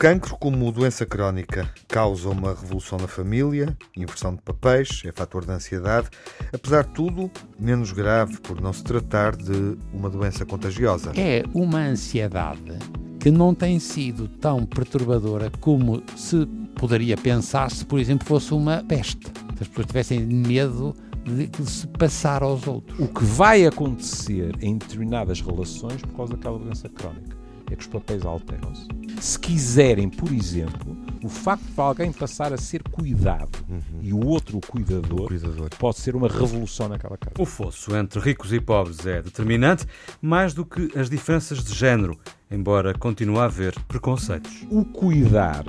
cancro, 0.00 0.34
como 0.38 0.72
doença 0.72 1.04
crónica, 1.04 1.70
causa 1.86 2.30
uma 2.30 2.54
revolução 2.54 2.98
na 2.98 3.06
família, 3.06 3.76
inversão 3.94 4.34
de 4.34 4.40
papéis, 4.40 5.02
é 5.04 5.12
fator 5.12 5.44
de 5.44 5.52
ansiedade. 5.52 6.08
Apesar 6.50 6.84
de 6.84 6.94
tudo, 6.94 7.30
menos 7.58 7.92
grave 7.92 8.40
por 8.40 8.62
não 8.62 8.72
se 8.72 8.82
tratar 8.82 9.36
de 9.36 9.76
uma 9.92 10.08
doença 10.08 10.46
contagiosa. 10.46 11.12
É 11.14 11.42
uma 11.52 11.80
ansiedade 11.80 12.78
que 13.20 13.30
não 13.30 13.54
tem 13.54 13.78
sido 13.78 14.26
tão 14.26 14.64
perturbadora 14.64 15.52
como 15.60 16.02
se 16.16 16.46
poderia 16.76 17.18
pensar 17.18 17.70
se, 17.70 17.84
por 17.84 18.00
exemplo, 18.00 18.26
fosse 18.26 18.54
uma 18.54 18.82
peste. 18.82 19.26
Se 19.26 19.64
as 19.64 19.68
pessoas 19.68 19.86
tivessem 19.86 20.20
medo 20.20 20.94
de, 21.24 21.46
de 21.46 21.70
se 21.70 21.86
passar 21.86 22.42
aos 22.42 22.66
outros. 22.66 22.98
O 22.98 23.06
que 23.06 23.22
vai 23.22 23.66
acontecer 23.66 24.56
em 24.62 24.78
determinadas 24.78 25.42
relações 25.42 26.00
por 26.00 26.16
causa 26.16 26.32
daquela 26.38 26.58
doença 26.58 26.88
crónica 26.88 27.39
é 27.70 27.76
que 27.76 27.82
os 27.82 27.86
papéis 27.86 28.24
alteram-se. 28.24 28.86
Se 29.20 29.38
quiserem, 29.38 30.08
por 30.08 30.32
exemplo, 30.32 30.96
o 31.22 31.28
facto 31.28 31.62
de 31.62 31.80
alguém 31.80 32.12
passar 32.12 32.52
a 32.52 32.56
ser 32.56 32.82
cuidado 32.82 33.58
uhum. 33.68 34.00
e 34.00 34.12
o 34.12 34.26
outro 34.26 34.58
o 34.58 34.60
cuidador, 34.60 35.24
o 35.24 35.28
cuidador, 35.28 35.68
pode 35.78 35.98
ser 35.98 36.16
uma 36.16 36.28
revolução 36.28 36.88
naquela 36.88 37.16
casa. 37.16 37.34
O 37.38 37.44
fosso 37.44 37.94
entre 37.94 38.20
ricos 38.20 38.52
e 38.52 38.60
pobres 38.60 39.04
é 39.06 39.20
determinante, 39.22 39.86
mais 40.20 40.54
do 40.54 40.64
que 40.64 40.90
as 40.98 41.10
diferenças 41.10 41.62
de 41.62 41.74
género, 41.74 42.18
embora 42.50 42.94
continue 42.94 43.38
a 43.38 43.44
haver 43.44 43.78
preconceitos. 43.86 44.66
O 44.70 44.84
cuidar 44.84 45.64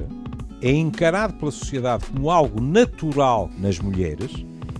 é 0.61 0.71
encarado 0.71 1.33
pela 1.33 1.51
sociedade 1.51 2.05
como 2.05 2.29
algo 2.29 2.61
natural 2.61 3.49
nas 3.57 3.79
mulheres 3.79 4.31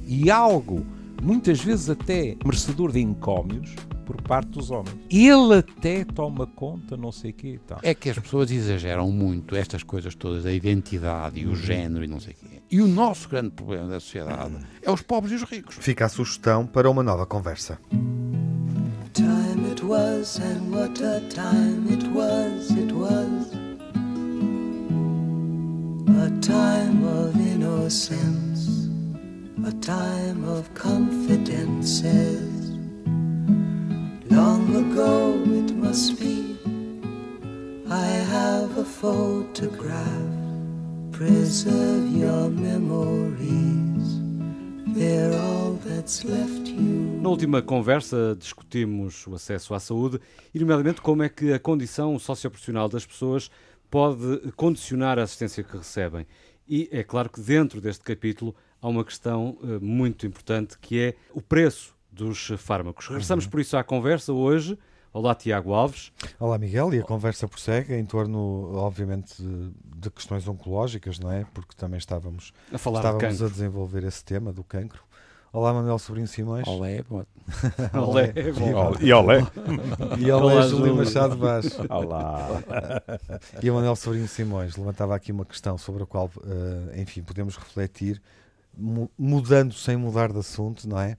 e 0.08 0.30
algo, 0.30 0.85
muitas 1.22 1.62
vezes 1.62 1.90
até 1.90 2.38
merecedor 2.46 2.91
de 2.91 2.99
encómios, 2.99 3.76
por 4.02 4.22
parte 4.22 4.50
dos 4.50 4.72
homens. 4.72 4.98
Ele 5.10 5.60
até 5.60 6.04
toma 6.04 6.46
conta, 6.48 6.98
não 6.98 7.12
sei 7.12 7.32
o 7.32 7.34
quê. 7.34 7.60
Tá. 7.66 7.80
É 7.84 7.94
que 7.94 8.10
as 8.10 8.20
pessoas 8.20 8.52
exageram 8.52 9.12
muito 9.12 9.55
estas 9.55 9.84
coisas 9.84 10.16
todas, 10.16 10.46
a 10.46 10.52
identidade 10.52 11.40
e 11.40 11.46
o 11.46 11.50
uhum. 11.50 11.55
género 11.55 12.04
e 12.04 12.07
não 12.07 12.20
sei 12.20 12.34
o 12.34 12.35
quê. 12.35 12.62
E 12.70 12.82
o 12.82 12.88
nosso 12.88 13.29
grande 13.29 13.52
problema 13.52 13.88
da 13.88 13.99
sociedade 13.99 14.55
é 14.82 14.90
os 14.91 15.02
pobres 15.02 15.34
e 15.34 15.35
os 15.44 15.49
ricos. 15.49 15.76
Fica 15.79 16.05
a 16.05 16.10
sugestão 16.10 16.66
para 16.66 16.90
uma 16.90 17.04
nova 17.04 17.26
conversa. 17.26 17.79
Time 19.13 19.70
it 19.70 19.84
was 19.84 20.40
and 20.40 20.72
what 20.72 21.04
a 21.04 21.20
time 21.29 21.85
it 21.91 22.07
was, 22.07 22.72
it 22.72 22.94
was 22.94 23.52
A 26.07 26.29
time 26.40 27.04
of 27.04 27.38
innocence 27.38 28.90
A 29.66 29.72
time 29.82 30.46
of 30.46 30.70
confidences 30.74 32.60
Long 34.32 34.63
ago 34.74 35.43
it 35.57 35.74
must 35.74 36.18
be. 36.18 36.55
I 37.90 38.07
have 38.32 38.79
a 38.79 38.85
photograph. 38.85 40.07
Preserve 41.12 42.07
your 42.15 42.49
memories. 42.49 44.21
They're 44.96 45.38
all 45.38 45.73
that's 45.84 46.23
left 46.23 46.70
you. 46.70 47.20
Na 47.21 47.27
última 47.27 47.62
conversa 47.62 48.34
discutimos 48.40 49.27
o 49.27 49.35
acesso 49.35 49.73
à 49.73 49.82
saúde 49.82 50.18
e, 50.55 50.60
nomeadamente, 50.60 51.01
como 51.01 51.23
é 51.23 51.27
que 51.27 51.51
a 51.51 51.60
condição 51.60 52.18
socioprofissional 52.18 52.88
das 52.88 53.05
pessoas 53.05 53.51
pode 53.90 54.49
condicionar 54.55 55.20
a 55.20 55.23
assistência 55.23 55.62
que 55.62 55.76
recebem. 55.76 56.26
E 56.66 56.88
é 56.90 57.04
claro 57.04 57.29
que 57.29 57.41
dentro 57.41 57.82
deste 57.82 58.05
capítulo 58.05 58.55
há 58.82 58.88
uma 58.88 59.04
questão 59.04 59.57
uh, 59.62 59.84
muito 59.84 60.26
importante 60.26 60.79
que 60.79 61.01
é 61.01 61.16
o 61.34 61.41
preço 61.41 61.93
dos 62.12 62.51
fármacos. 62.57 63.07
Regressamos 63.07 63.48
por 63.48 63.59
isso 63.59 63.77
à 63.77 63.84
conversa 63.84 64.34
hoje. 64.34 64.78
Olá, 65.13 65.35
Tiago 65.35 65.73
Alves. 65.73 66.12
Olá, 66.40 66.57
Miguel. 66.57 66.94
E 66.94 67.00
a 67.00 67.03
conversa 67.03 67.47
prossegue 67.47 67.94
em 67.95 68.06
torno, 68.06 68.73
obviamente, 68.75 69.41
de, 69.41 69.72
de 69.97 70.09
questões 70.09 70.47
oncológicas, 70.47 71.19
não 71.19 71.31
é? 71.31 71.45
Porque 71.53 71.75
também 71.75 71.97
estávamos 71.97 72.53
a, 72.72 72.78
falar 72.78 73.00
estávamos 73.00 73.38
de 73.38 73.44
a 73.44 73.47
desenvolver 73.47 74.03
esse 74.06 74.23
tema 74.23 74.53
do 74.53 74.63
cancro. 74.63 75.03
Olá, 75.51 75.73
Manuel 75.73 76.00
Sobrinho 76.00 76.29
Simões. 76.29 76.66
Olé, 76.66 77.03
bom. 77.09 77.25
olé, 77.94 78.31
bom. 78.53 78.95
E 79.03 79.11
olé. 79.11 79.45
E 80.17 80.31
olé, 80.31 80.69
Júlio 80.69 80.95
Machado 80.95 81.35
Vaz. 81.35 81.77
Olá. 81.89 82.63
E 83.61 83.69
o 83.69 83.73
Manuel 83.73 83.97
Sobrinho 83.97 84.29
Simões 84.29 84.77
levantava 84.77 85.13
aqui 85.13 85.33
uma 85.33 85.44
questão 85.44 85.77
sobre 85.77 86.03
a 86.03 86.05
qual, 86.05 86.31
uh, 86.38 86.97
enfim, 86.97 87.21
podemos 87.21 87.57
refletir, 87.57 88.21
mudando 89.19 89.73
sem 89.73 89.97
mudar 89.97 90.31
de 90.31 90.39
assunto, 90.39 90.88
não 90.88 90.97
é? 90.97 91.17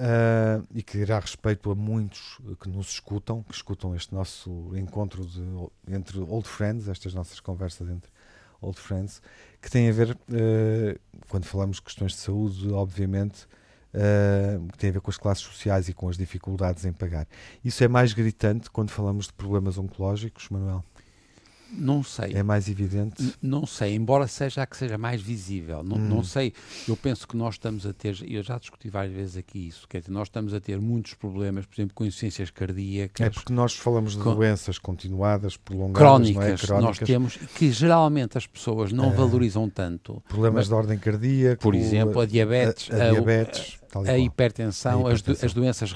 Uh, 0.00 0.66
e 0.74 0.82
que 0.82 0.96
dirá 0.96 1.18
respeito 1.18 1.70
a 1.70 1.74
muitos 1.74 2.38
que 2.58 2.70
nos 2.70 2.88
escutam, 2.88 3.42
que 3.42 3.52
escutam 3.54 3.94
este 3.94 4.14
nosso 4.14 4.74
encontro 4.74 5.26
de, 5.26 5.42
entre 5.94 6.20
old 6.20 6.48
friends, 6.48 6.88
estas 6.88 7.12
nossas 7.12 7.38
conversas 7.38 7.86
entre 7.86 8.10
old 8.62 8.80
friends, 8.80 9.20
que 9.60 9.70
tem 9.70 9.90
a 9.90 9.92
ver, 9.92 10.12
uh, 10.12 10.98
quando 11.28 11.44
falamos 11.44 11.76
de 11.76 11.82
questões 11.82 12.12
de 12.12 12.18
saúde, 12.18 12.72
obviamente, 12.72 13.46
uh, 13.92 14.66
que 14.72 14.78
tem 14.78 14.88
a 14.88 14.92
ver 14.94 15.00
com 15.02 15.10
as 15.10 15.18
classes 15.18 15.44
sociais 15.44 15.90
e 15.90 15.92
com 15.92 16.08
as 16.08 16.16
dificuldades 16.16 16.86
em 16.86 16.94
pagar. 16.94 17.26
Isso 17.62 17.84
é 17.84 17.88
mais 17.88 18.14
gritante 18.14 18.70
quando 18.70 18.88
falamos 18.88 19.26
de 19.26 19.34
problemas 19.34 19.76
oncológicos, 19.76 20.48
Manuel? 20.48 20.82
Não 21.72 22.02
sei. 22.02 22.32
É 22.34 22.42
mais 22.42 22.68
evidente? 22.68 23.22
N 23.22 23.32
não 23.42 23.66
sei, 23.66 23.94
embora 23.94 24.26
seja 24.26 24.62
a 24.62 24.66
que 24.66 24.76
seja 24.76 24.98
mais 24.98 25.20
visível. 25.20 25.82
Não, 25.82 25.96
hum. 25.96 26.08
não 26.08 26.24
sei. 26.24 26.52
Eu 26.88 26.96
penso 26.96 27.26
que 27.26 27.36
nós 27.36 27.54
estamos 27.54 27.86
a 27.86 27.92
ter, 27.92 28.16
eu 28.26 28.42
já 28.42 28.58
discuti 28.58 28.88
várias 28.88 29.14
vezes 29.14 29.36
aqui 29.36 29.68
isso, 29.68 29.86
quer 29.88 30.00
dizer, 30.00 30.12
nós 30.12 30.28
estamos 30.28 30.54
a 30.54 30.60
ter 30.60 30.80
muitos 30.80 31.14
problemas, 31.14 31.66
por 31.66 31.74
exemplo, 31.74 31.94
com 31.94 32.04
insuficiências 32.04 32.50
cardíacas. 32.50 33.26
É 33.26 33.30
porque 33.30 33.52
nós 33.52 33.74
falamos 33.74 34.16
de 34.16 34.22
com, 34.22 34.34
doenças 34.34 34.78
continuadas, 34.78 35.56
prolongadas, 35.56 35.98
crónicas, 35.98 36.62
é? 36.62 36.66
crónicas, 36.66 37.00
nós 37.00 37.06
temos, 37.06 37.36
que 37.36 37.70
geralmente 37.70 38.36
as 38.38 38.46
pessoas 38.46 38.92
não 38.92 39.12
é, 39.12 39.14
valorizam 39.14 39.68
tanto. 39.68 40.22
Problemas 40.28 40.60
mas, 40.60 40.68
de 40.68 40.74
ordem 40.74 40.98
cardíaca. 40.98 41.62
Por 41.62 41.74
exemplo, 41.74 42.20
a 42.20 42.26
diabetes. 42.26 42.90
A, 42.90 43.08
a 43.08 43.10
diabetes. 43.10 43.79
A, 43.94 44.18
hipertensão, 44.18 44.18
a 44.18 44.18
hipertensão. 44.18 45.06
As, 45.06 45.12
as, 45.12 45.22
doenças. 45.52 45.92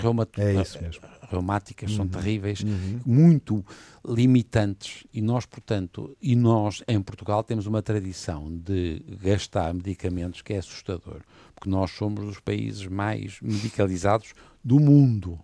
É 0.79 0.83
mesmo 0.83 1.03
reumáticas 1.35 1.91
uhum. 1.91 1.97
são 1.97 2.09
terríveis, 2.09 2.61
uhum. 2.61 3.01
muito 3.05 3.65
limitantes 4.07 5.05
e 5.13 5.21
nós, 5.21 5.47
portanto, 5.47 6.17
e 6.21 6.37
nós 6.37 6.83
em 6.87 7.01
Portugal 7.01 7.43
temos 7.43 7.67
uma 7.67 7.83
tradição 7.83 8.51
de 8.51 9.03
gastar 9.23 9.73
medicamentos 9.75 10.43
que 10.43 10.53
é 10.53 10.59
assustador, 10.59 11.21
porque 11.55 11.69
nós 11.69 11.91
somos 11.91 12.25
os 12.25 12.41
países 12.41 12.87
mais 12.87 13.39
medicalizados 13.41 14.35
do 14.63 14.79
mundo. 14.79 15.39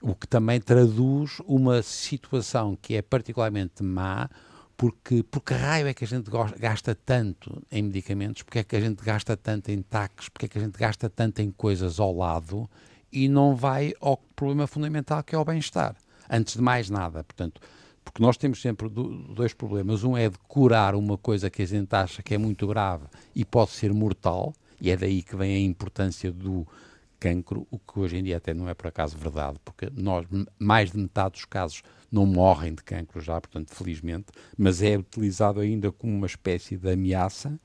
O 0.00 0.14
que 0.14 0.26
também 0.26 0.60
traduz 0.60 1.38
uma 1.46 1.82
situação 1.82 2.76
que 2.80 2.94
é 2.94 3.02
particularmente 3.02 3.82
má, 3.82 4.28
porque, 4.76 5.22
porque 5.22 5.54
raio 5.54 5.86
é 5.86 5.94
que 5.94 6.04
a 6.04 6.06
gente 6.06 6.30
gasta 6.58 6.94
tanto 6.94 7.62
em 7.70 7.82
medicamentos, 7.82 8.42
porque 8.42 8.58
é 8.58 8.64
que 8.64 8.76
a 8.76 8.80
gente 8.80 9.02
gasta 9.02 9.36
tanto 9.36 9.70
em 9.70 9.80
taques, 9.80 10.28
porque 10.28 10.46
é 10.46 10.48
que 10.48 10.58
a 10.58 10.60
gente 10.60 10.78
gasta 10.78 11.08
tanto 11.08 11.40
em 11.40 11.50
coisas 11.50 11.98
ao 11.98 12.14
lado 12.14 12.68
e 13.10 13.28
não 13.28 13.56
vai 13.56 13.94
ao 14.00 14.18
problema 14.34 14.66
fundamental 14.66 15.22
que 15.22 15.34
é 15.34 15.38
o 15.38 15.44
bem-estar. 15.44 15.96
Antes 16.28 16.56
de 16.56 16.62
mais 16.62 16.90
nada, 16.90 17.24
portanto, 17.24 17.60
porque 18.04 18.22
nós 18.22 18.36
temos 18.36 18.60
sempre 18.60 18.88
dois 18.88 19.54
problemas. 19.54 20.04
Um 20.04 20.16
é 20.16 20.28
de 20.28 20.38
curar 20.46 20.94
uma 20.94 21.16
coisa 21.16 21.48
que 21.48 21.62
a 21.62 21.66
gente 21.66 21.94
acha 21.94 22.22
que 22.22 22.34
é 22.34 22.38
muito 22.38 22.66
grave 22.66 23.06
e 23.34 23.44
pode 23.44 23.70
ser 23.70 23.92
mortal, 23.92 24.52
e 24.80 24.90
é 24.90 24.96
daí 24.96 25.22
que 25.22 25.34
vem 25.36 25.56
a 25.56 25.60
importância 25.60 26.30
do 26.30 26.66
cancro, 27.26 27.66
o 27.70 27.78
que 27.78 27.98
hoje 27.98 28.16
em 28.16 28.22
dia 28.22 28.36
até 28.36 28.54
não 28.54 28.68
é 28.68 28.74
por 28.74 28.86
acaso 28.86 29.18
verdade, 29.18 29.58
porque 29.64 29.90
nós, 29.92 30.26
mais 30.58 30.92
de 30.92 30.98
metade 30.98 31.32
dos 31.32 31.44
casos 31.44 31.82
não 32.10 32.24
morrem 32.24 32.72
de 32.72 32.84
cancro 32.84 33.20
já, 33.20 33.40
portanto, 33.40 33.74
felizmente, 33.74 34.26
mas 34.56 34.80
é 34.80 34.96
utilizado 34.96 35.58
ainda 35.58 35.90
como 35.90 36.14
uma 36.14 36.26
espécie 36.26 36.76
de 36.76 36.88
ameaça. 36.88 37.58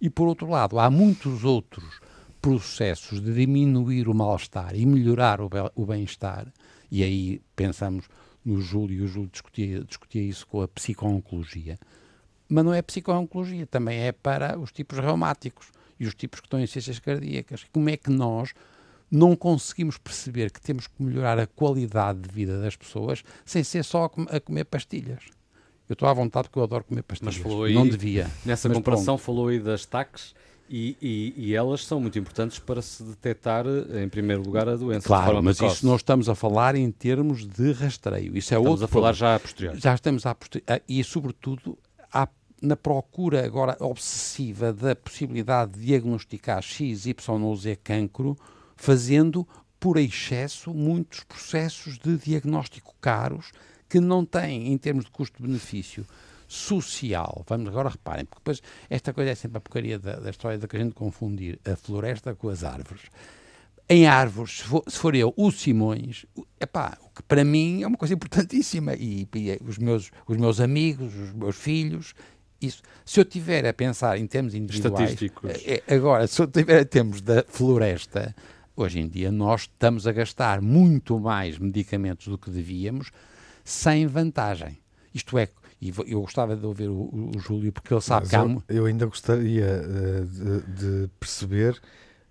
E 0.00 0.08
por 0.08 0.28
outro 0.28 0.48
lado, 0.48 0.78
há 0.78 0.88
muitos 0.88 1.44
outros 1.44 2.00
processos 2.40 3.20
de 3.20 3.34
diminuir 3.34 4.08
o 4.08 4.14
mal-estar 4.14 4.76
e 4.76 4.86
melhorar 4.86 5.40
o 5.40 5.86
bem-estar, 5.86 6.46
e 6.88 7.02
aí 7.02 7.42
pensamos 7.56 8.06
no 8.44 8.60
Júlio, 8.60 9.00
e 9.00 9.02
o 9.02 9.08
Júlio 9.08 9.28
discutia, 9.28 9.84
discutia 9.84 10.22
isso 10.22 10.46
com 10.46 10.62
a 10.62 10.68
psico-oncologia, 10.68 11.76
mas 12.48 12.64
não 12.64 12.72
é 12.72 12.80
psico-oncologia, 12.80 13.66
também 13.66 13.98
é 13.98 14.12
para 14.12 14.58
os 14.58 14.70
tipos 14.70 14.98
reumáticos 14.98 15.72
e 15.98 16.06
os 16.06 16.14
tipos 16.14 16.40
que 16.40 16.46
estão 16.46 16.58
em 16.58 16.66
ciências 16.66 16.98
cardíacas. 16.98 17.66
Como 17.70 17.90
é 17.90 17.96
que 17.96 18.10
nós 18.10 18.54
não 19.10 19.34
conseguimos 19.34 19.98
perceber 19.98 20.50
que 20.50 20.60
temos 20.60 20.86
que 20.86 21.02
melhorar 21.02 21.38
a 21.38 21.46
qualidade 21.46 22.20
de 22.20 22.28
vida 22.34 22.60
das 22.60 22.76
pessoas 22.76 23.22
sem 23.44 23.64
ser 23.64 23.84
só 23.84 24.10
a 24.28 24.40
comer 24.40 24.64
pastilhas? 24.64 25.24
Eu 25.88 25.94
estou 25.94 26.08
à 26.08 26.12
vontade 26.12 26.48
porque 26.48 26.58
eu 26.58 26.62
adoro 26.62 26.84
comer 26.84 27.02
pastilhas. 27.02 27.36
Mas 27.36 27.42
falou 27.42 27.64
aí, 27.64 27.74
não 27.74 27.88
devia. 27.88 28.30
Nessa 28.44 28.68
comparação 28.70 29.16
pronto. 29.16 29.24
falou 29.24 29.48
aí 29.48 29.58
das 29.58 29.84
taques 29.84 30.34
e, 30.68 30.96
e, 31.02 31.34
e, 31.36 31.54
elas 31.54 31.84
são 31.84 32.00
muito 32.00 32.16
importantes 32.16 32.60
para 32.60 32.80
se 32.80 33.02
detectar, 33.02 33.64
em 34.00 34.08
primeiro 34.08 34.40
lugar, 34.40 34.68
a 34.68 34.76
doença. 34.76 35.04
Claro, 35.04 35.42
mas 35.42 35.56
precoce. 35.56 35.78
isso 35.78 35.86
nós 35.86 35.96
estamos 35.96 36.28
a 36.28 36.34
falar 36.36 36.76
em 36.76 36.88
termos 36.92 37.44
de 37.44 37.72
rastreio. 37.72 38.38
Isso 38.38 38.54
é 38.54 38.56
estamos 38.56 38.80
outro 38.80 38.84
a 38.84 38.88
falar 38.88 39.12
já 39.12 39.34
a 39.34 39.40
posteriori. 39.40 39.80
Já 39.80 39.94
estamos 39.96 40.24
a 40.26 40.32
posteriori. 40.32 40.80
E, 40.88 41.02
sobretudo, 41.02 41.76
na 42.60 42.76
procura 42.76 43.44
agora 43.44 43.76
obsessiva 43.80 44.72
da 44.72 44.94
possibilidade 44.94 45.72
de 45.72 45.86
diagnosticar 45.86 46.62
X, 46.62 47.06
Y 47.06 47.42
ou 47.42 47.56
Z 47.56 47.76
cancro, 47.76 48.36
fazendo 48.80 49.46
por 49.78 49.98
excesso 49.98 50.72
muitos 50.72 51.22
processos 51.22 51.98
de 51.98 52.16
diagnóstico 52.16 52.94
caros 52.98 53.52
que 53.86 54.00
não 54.00 54.24
têm, 54.24 54.72
em 54.72 54.78
termos 54.78 55.04
de 55.04 55.10
custo-benefício, 55.10 56.06
social, 56.48 57.44
vamos 57.46 57.68
agora 57.68 57.90
reparem, 57.90 58.24
porque 58.24 58.40
depois 58.40 58.62
esta 58.88 59.12
coisa 59.12 59.32
é 59.32 59.34
sempre 59.34 59.58
a 59.58 59.60
porcaria 59.60 59.98
da, 59.98 60.16
da 60.16 60.30
história 60.30 60.56
da 60.56 60.66
que 60.66 60.76
a 60.76 60.80
gente 60.80 60.94
confundir 60.94 61.60
a 61.64 61.76
floresta 61.76 62.34
com 62.34 62.48
as 62.48 62.64
árvores. 62.64 63.02
Em 63.86 64.06
árvores, 64.06 64.58
se 64.58 64.62
for, 64.64 64.82
se 64.88 64.96
for 64.98 65.14
eu, 65.14 65.34
o 65.36 65.50
Simões, 65.50 66.24
epá, 66.58 66.96
o 67.02 67.10
que 67.10 67.22
para 67.22 67.44
mim 67.44 67.82
é 67.82 67.86
uma 67.86 67.98
coisa 67.98 68.14
importantíssima, 68.14 68.94
e, 68.94 69.28
e 69.34 69.58
os, 69.62 69.76
meus, 69.76 70.10
os 70.26 70.38
meus 70.38 70.58
amigos, 70.58 71.14
os 71.14 71.32
meus 71.32 71.56
filhos, 71.56 72.14
isso. 72.60 72.82
Se 73.04 73.20
eu 73.20 73.26
tiver 73.26 73.66
a 73.66 73.74
pensar 73.74 74.18
em 74.18 74.26
termos 74.26 74.54
individuais, 74.54 75.18
é, 75.66 75.94
agora, 75.94 76.26
se 76.26 76.40
eu 76.40 76.46
tiver 76.46 76.80
a 76.80 76.84
termos 76.84 77.20
da 77.20 77.44
floresta, 77.46 78.34
hoje 78.76 79.00
em 79.00 79.08
dia 79.08 79.30
nós 79.30 79.62
estamos 79.62 80.06
a 80.06 80.12
gastar 80.12 80.60
muito 80.60 81.18
mais 81.18 81.58
medicamentos 81.58 82.28
do 82.28 82.38
que 82.38 82.50
devíamos, 82.50 83.10
sem 83.64 84.06
vantagem. 84.06 84.78
Isto 85.14 85.38
é, 85.38 85.48
e 85.80 85.92
eu 86.06 86.20
gostava 86.20 86.54
de 86.54 86.64
ouvir 86.64 86.88
o, 86.88 87.30
o 87.34 87.38
Júlio, 87.38 87.72
porque 87.72 87.92
ele 87.92 88.00
sabe 88.00 88.22
Mas 88.22 88.30
que 88.30 88.36
há... 88.36 88.40
Eu, 88.40 88.62
eu 88.68 88.86
ainda 88.86 89.06
gostaria 89.06 89.82
uh, 89.82 90.26
de, 90.26 90.60
de, 90.72 91.10
perceber 91.18 91.80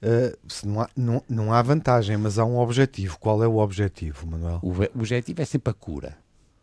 uh, 0.04 0.38
se 0.48 0.68
não 0.68 0.82
há, 0.82 0.90
não, 0.96 1.24
não 1.28 1.54
há 1.54 1.62
vantagem, 1.62 2.16
mas 2.16 2.38
há 2.38 2.46
um 2.46 2.58
objetivo. 2.58 3.18
Qual 3.20 3.44
é 3.44 3.48
o 3.48 3.58
objetivo, 3.58 4.28
Manuel? 4.28 4.60
O, 4.62 4.70
o 4.70 4.84
objetivo 4.96 5.42
é 5.42 5.46
sempre 5.46 5.72
a 5.72 5.74
cura. 5.74 6.18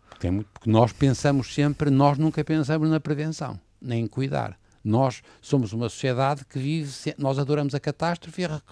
Porque, 0.08 0.28
é 0.28 0.30
muito, 0.30 0.48
porque 0.52 0.70
nós 0.70 0.92
pensamos 0.92 1.52
sempre, 1.52 1.90
nós 1.90 2.16
nunca 2.16 2.42
pensamos 2.44 2.88
na 2.88 3.00
prevenção, 3.00 3.60
nem 3.80 4.04
em 4.04 4.06
cuidar. 4.06 4.58
Nós 4.86 5.20
somos 5.42 5.72
uma 5.72 5.88
sociedade 5.88 6.44
que 6.44 6.60
vive, 6.60 6.92
nós 7.18 7.40
adoramos 7.40 7.74
a 7.74 7.80
catástrofe 7.80 8.42
e 8.42 8.44
a 8.44 8.62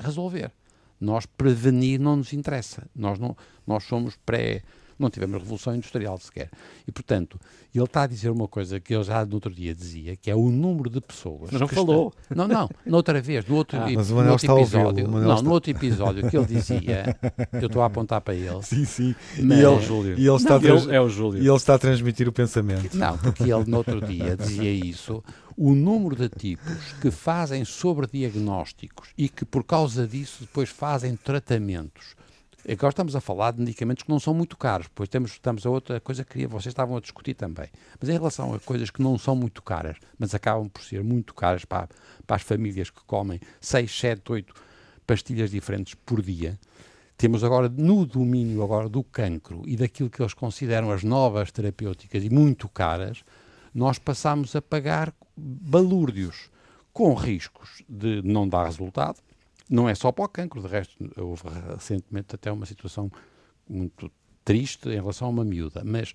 resolver. 0.00 0.50
Nós 0.98 1.26
prevenir 1.26 2.00
não 2.00 2.16
nos 2.16 2.32
interessa. 2.32 2.88
Nós, 2.96 3.18
não, 3.18 3.36
nós 3.66 3.84
somos 3.84 4.16
pré 4.24 4.62
não 4.98 5.10
tivemos 5.10 5.38
revolução 5.38 5.74
industrial 5.74 6.18
sequer. 6.18 6.50
E, 6.86 6.92
portanto, 6.92 7.38
ele 7.74 7.84
está 7.84 8.02
a 8.02 8.06
dizer 8.06 8.30
uma 8.30 8.48
coisa 8.48 8.80
que 8.80 8.94
eu 8.94 9.04
já 9.04 9.24
no 9.24 9.34
outro 9.34 9.54
dia 9.54 9.74
dizia, 9.74 10.16
que 10.16 10.30
é 10.30 10.34
o 10.34 10.50
número 10.50 10.90
de 10.90 11.00
pessoas. 11.00 11.50
Mas 11.52 11.60
não 11.60 11.68
falou. 11.68 12.12
Está... 12.22 12.34
Não, 12.34 12.48
não, 12.48 12.70
noutra 12.84 13.20
vez, 13.20 13.46
no 13.46 13.56
outro, 13.56 13.78
ah, 13.78 13.88
no 13.90 14.30
outro 14.30 14.58
episódio. 14.58 15.08
Não, 15.08 15.30
está... 15.30 15.42
no 15.42 15.50
outro 15.50 15.70
episódio 15.70 16.28
que 16.28 16.36
ele 16.36 16.46
dizia, 16.46 17.16
eu 17.52 17.66
estou 17.66 17.82
a 17.82 17.86
apontar 17.86 18.20
para 18.20 18.34
ele. 18.34 18.62
Sim, 18.62 18.84
sim. 18.84 19.14
Mas... 19.42 19.58
E 19.58 19.64
ele, 19.64 19.80
Júlio. 19.80 20.18
E 20.18 20.26
ele 20.26 20.36
está 20.36 20.54
não, 20.54 20.60
trans... 20.60 20.88
é 20.88 21.00
o 21.00 21.08
Júlio. 21.08 21.42
E 21.42 21.46
ele 21.46 21.56
está 21.56 21.74
a 21.74 21.78
transmitir 21.78 22.28
o 22.28 22.32
pensamento. 22.32 22.96
Não, 22.96 23.16
porque 23.18 23.44
ele 23.44 23.64
no 23.66 23.76
outro 23.76 24.00
dia 24.00 24.36
dizia 24.36 24.70
isso. 24.70 25.22
O 25.56 25.74
número 25.74 26.14
de 26.14 26.28
tipos 26.28 26.92
que 27.00 27.10
fazem 27.10 27.64
sobrediagnósticos 27.64 29.08
e 29.18 29.28
que 29.28 29.44
por 29.44 29.64
causa 29.64 30.06
disso 30.06 30.42
depois 30.42 30.68
fazem 30.68 31.16
tratamentos 31.16 32.16
Agora 32.70 32.90
estamos 32.90 33.16
a 33.16 33.20
falar 33.22 33.52
de 33.52 33.60
medicamentos 33.60 34.02
que 34.02 34.10
não 34.10 34.20
são 34.20 34.34
muito 34.34 34.54
caros, 34.54 34.88
pois 34.94 35.08
temos, 35.08 35.30
estamos 35.30 35.64
a 35.64 35.70
outra 35.70 35.98
coisa 36.00 36.22
que 36.22 36.46
vocês 36.46 36.66
estavam 36.66 36.98
a 36.98 37.00
discutir 37.00 37.32
também. 37.32 37.66
Mas 37.98 38.10
em 38.10 38.12
relação 38.12 38.52
a 38.52 38.60
coisas 38.60 38.90
que 38.90 39.00
não 39.00 39.16
são 39.16 39.34
muito 39.34 39.62
caras, 39.62 39.96
mas 40.18 40.34
acabam 40.34 40.68
por 40.68 40.82
ser 40.82 41.02
muito 41.02 41.32
caras 41.32 41.64
para, 41.64 41.88
para 42.26 42.36
as 42.36 42.42
famílias 42.42 42.90
que 42.90 43.02
comem 43.06 43.40
6, 43.58 43.98
7, 43.98 44.32
8 44.32 44.54
pastilhas 45.06 45.50
diferentes 45.50 45.94
por 45.94 46.20
dia, 46.20 46.60
temos 47.16 47.42
agora 47.42 47.70
no 47.70 48.04
domínio 48.04 48.62
agora 48.62 48.86
do 48.86 49.02
cancro 49.02 49.62
e 49.64 49.74
daquilo 49.74 50.10
que 50.10 50.20
eles 50.20 50.34
consideram 50.34 50.90
as 50.90 51.02
novas 51.02 51.50
terapêuticas 51.50 52.22
e 52.22 52.28
muito 52.28 52.68
caras, 52.68 53.24
nós 53.72 53.98
passamos 53.98 54.54
a 54.54 54.60
pagar 54.60 55.14
balúrdios 55.34 56.50
com 56.92 57.14
riscos 57.14 57.82
de 57.88 58.20
não 58.22 58.46
dar 58.46 58.66
resultado, 58.66 59.20
não 59.68 59.88
é 59.88 59.94
só 59.94 60.10
para 60.10 60.24
o 60.24 60.28
cancro, 60.28 60.62
de 60.62 60.68
resto, 60.68 60.96
houve 61.16 61.42
recentemente 61.74 62.34
até 62.34 62.50
uma 62.50 62.66
situação 62.66 63.10
muito 63.68 64.10
triste 64.44 64.88
em 64.88 64.94
relação 64.94 65.28
a 65.28 65.30
uma 65.30 65.44
miúda, 65.44 65.82
mas 65.84 66.14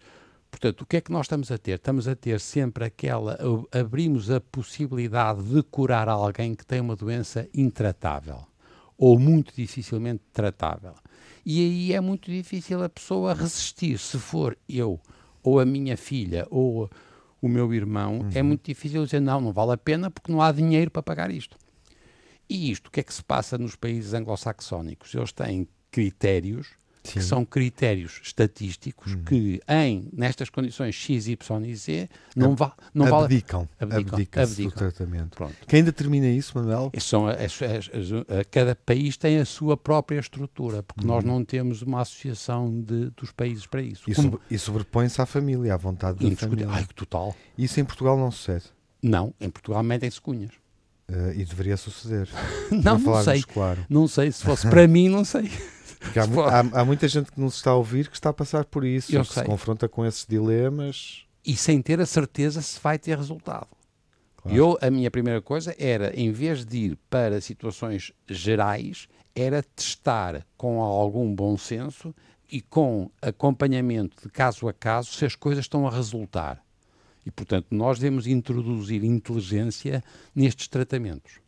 Portanto, 0.53 0.81
o 0.81 0.85
que 0.85 0.97
é 0.97 1.01
que 1.01 1.11
nós 1.11 1.25
estamos 1.25 1.51
a 1.51 1.57
ter? 1.57 1.71
Estamos 1.71 2.07
a 2.07 2.15
ter 2.15 2.39
sempre 2.39 2.85
aquela. 2.85 3.39
Abrimos 3.71 4.29
a 4.29 4.39
possibilidade 4.39 5.41
de 5.41 5.63
curar 5.63 6.07
alguém 6.07 6.53
que 6.53 6.63
tem 6.63 6.79
uma 6.79 6.95
doença 6.95 7.49
intratável 7.55 8.45
ou 8.95 9.17
muito 9.17 9.53
dificilmente 9.55 10.21
tratável. 10.31 10.93
E 11.43 11.59
aí 11.59 11.93
é 11.93 11.99
muito 11.99 12.31
difícil 12.31 12.83
a 12.83 12.87
pessoa 12.87 13.33
resistir. 13.33 13.97
Se 13.97 14.17
for 14.19 14.57
eu, 14.69 14.99
ou 15.41 15.59
a 15.59 15.65
minha 15.65 15.97
filha, 15.97 16.47
ou 16.49 16.89
o 17.41 17.47
meu 17.47 17.73
irmão, 17.73 18.17
é 18.17 18.17
uhum. 18.17 18.31
é 18.35 18.43
muito 18.43 18.65
difícil 18.65 19.03
dizer 19.03 19.19
não, 19.19 19.41
não 19.41 19.51
vale 19.51 19.73
a 19.73 19.77
pena 19.77 20.09
porque 20.09 20.31
não 20.31 20.41
há 20.41 20.51
dinheiro 20.51 20.91
para 20.91 21.03
pagar 21.03 21.31
isto. 21.31 21.57
E 22.49 22.71
isto, 22.71 22.87
o 22.87 22.91
que 22.91 22.99
é 22.99 23.03
que 23.03 23.13
se 23.13 23.23
passa 23.23 23.57
nos 23.57 23.75
países 23.75 24.13
anglo-saxónicos? 24.13 25.13
Eles 25.13 25.31
têm 25.31 25.67
critérios 25.91 26.67
Sim. 27.03 27.19
que 27.19 27.21
são 27.21 27.45
critérios 27.45 28.21
estatísticos 28.23 29.13
hum. 29.13 29.23
que, 29.25 29.61
em, 29.67 30.07
nestas 30.13 30.49
condições 30.49 30.95
X, 30.95 31.27
Y 31.27 31.65
e 31.65 31.75
Z, 31.75 32.09
não, 32.35 32.55
va 32.55 32.73
não 32.93 33.05
abdicam, 33.05 33.67
vale... 33.77 33.93
Abdicam. 33.93 34.15
Abdicam, 34.15 34.43
abdicam. 34.43 34.71
tratamento. 34.71 35.35
Pronto. 35.35 35.55
Quem 35.67 35.83
determina 35.83 36.27
isso, 36.27 36.57
Manuel? 36.57 36.91
São 36.99 37.27
as, 37.27 37.39
as, 37.39 37.61
as, 37.61 38.45
cada 38.49 38.75
país 38.75 39.17
tem 39.17 39.37
a 39.37 39.45
sua 39.45 39.75
própria 39.75 40.19
estrutura, 40.19 40.81
porque 40.81 41.03
hum. 41.03 41.07
nós 41.07 41.23
não 41.23 41.43
temos 41.43 41.81
uma 41.81 42.01
associação 42.01 42.81
de, 42.81 43.09
dos 43.11 43.31
países 43.31 43.67
para 43.67 43.81
isso. 43.81 44.09
E, 44.09 44.15
Como... 44.15 44.39
e 44.49 44.57
sobrepõe-se 44.57 45.21
à 45.21 45.25
família, 45.25 45.73
à 45.73 45.77
vontade 45.77 46.29
da 46.29 46.35
família. 46.37 46.67
Ai, 46.69 46.87
total. 46.95 47.35
Isso 47.57 47.79
em 47.79 47.85
Portugal 47.85 48.17
não 48.17 48.31
sucede? 48.31 48.65
Não, 49.01 49.33
em 49.41 49.49
Portugal 49.49 49.83
metem-se 49.83 50.21
cunhas. 50.21 50.51
Uh, 51.09 51.31
e 51.35 51.43
deveria 51.43 51.75
suceder. 51.75 52.29
não, 52.71 52.97
não 52.97 53.23
sei. 53.23 53.43
Claro. 53.43 53.85
Não 53.89 54.07
sei, 54.07 54.31
se 54.31 54.43
fosse 54.43 54.67
para 54.69 54.87
mim, 54.87 55.09
não 55.09 55.25
sei. 55.25 55.51
Porque 55.99 56.19
há, 56.19 56.23
há, 56.23 56.81
há, 56.81 56.85
muita 56.85 57.07
gente 57.07 57.31
que 57.31 57.39
nos 57.39 57.55
está 57.55 57.71
a 57.71 57.75
ouvir 57.75 58.09
que 58.09 58.15
está 58.15 58.29
a 58.29 58.33
passar 58.33 58.65
por 58.65 58.85
isso, 58.85 59.13
Eu 59.15 59.23
que 59.23 59.33
sei. 59.33 59.43
se 59.43 59.49
confronta 59.49 59.87
com 59.87 60.05
esses 60.05 60.25
dilemas. 60.25 61.25
E 61.45 61.55
sem 61.55 61.81
ter 61.81 61.99
a 61.99 62.05
certeza 62.05 62.61
se 62.61 62.79
vai 62.79 62.97
ter 62.97 63.17
resultado. 63.17 63.67
Claro. 64.37 64.57
Eu, 64.57 64.77
a 64.81 64.89
minha 64.89 65.09
primeira 65.09 65.41
coisa 65.41 65.75
era, 65.77 66.13
em 66.17 66.31
vez 66.31 66.65
de 66.65 66.77
ir 66.77 66.97
para 67.09 67.39
situações 67.41 68.11
gerais, 68.27 69.07
era 69.35 69.63
testar 69.75 70.45
com 70.57 70.81
algum 70.81 71.33
bom 71.33 71.57
senso 71.57 72.13
e 72.51 72.61
com 72.61 73.09
acompanhamento 73.21 74.23
de 74.23 74.29
caso 74.29 74.67
a 74.67 74.73
caso 74.73 75.11
se 75.11 75.25
as 75.25 75.35
coisas 75.35 75.65
estão 75.65 75.87
a 75.87 75.91
resultar. 75.91 76.62
E, 77.25 77.31
portanto, 77.31 77.67
nós 77.71 77.99
devemos 77.99 78.27
introduzir 78.27 79.03
inteligência 79.03 80.03
nestes 80.35 80.67
tratamentos. 80.67 81.39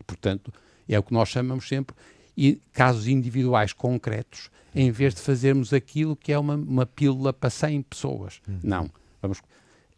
E, 0.00 0.04
portanto, 0.04 0.52
é 0.88 0.98
o 0.98 1.02
que 1.02 1.12
nós 1.12 1.28
chamamos 1.28 1.66
sempre 1.68 1.94
e 2.36 2.60
casos 2.72 3.06
individuais 3.06 3.72
concretos, 3.72 4.50
em 4.74 4.90
vez 4.90 5.14
de 5.14 5.20
fazermos 5.20 5.72
aquilo 5.72 6.16
que 6.16 6.32
é 6.32 6.38
uma, 6.38 6.54
uma 6.54 6.86
pílula 6.86 7.32
para 7.32 7.50
100 7.50 7.82
pessoas. 7.82 8.40
Uhum. 8.48 8.58
Não. 8.62 8.90
Vamos, 9.20 9.42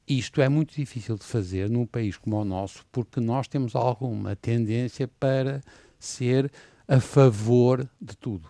isto 0.06 0.42
é 0.42 0.48
muito 0.48 0.74
difícil 0.74 1.16
de 1.16 1.24
fazer 1.24 1.70
num 1.70 1.86
país 1.86 2.16
como 2.16 2.36
o 2.36 2.44
nosso, 2.44 2.84
porque 2.90 3.20
nós 3.20 3.46
temos 3.46 3.74
alguma 3.74 4.34
tendência 4.36 5.08
para 5.08 5.62
ser 5.98 6.50
a 6.86 7.00
favor 7.00 7.88
de 8.00 8.16
tudo. 8.16 8.48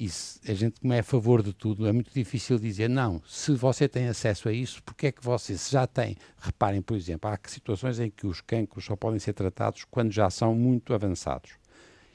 E 0.00 0.08
a 0.50 0.54
gente, 0.54 0.80
como 0.80 0.94
é 0.94 1.00
a 1.00 1.02
favor 1.02 1.42
de 1.42 1.52
tudo, 1.52 1.86
é 1.86 1.92
muito 1.92 2.10
difícil 2.10 2.58
dizer 2.58 2.88
não. 2.88 3.20
Se 3.28 3.52
você 3.52 3.86
tem 3.86 4.08
acesso 4.08 4.48
a 4.48 4.52
isso, 4.52 4.82
porque 4.82 5.08
é 5.08 5.12
que 5.12 5.22
você, 5.22 5.58
se 5.58 5.70
já 5.70 5.86
tem, 5.86 6.16
reparem, 6.38 6.80
por 6.80 6.96
exemplo, 6.96 7.30
há 7.30 7.38
situações 7.44 8.00
em 8.00 8.08
que 8.08 8.26
os 8.26 8.40
cancros 8.40 8.86
só 8.86 8.96
podem 8.96 9.18
ser 9.18 9.34
tratados 9.34 9.84
quando 9.90 10.10
já 10.10 10.30
são 10.30 10.54
muito 10.54 10.94
avançados. 10.94 11.50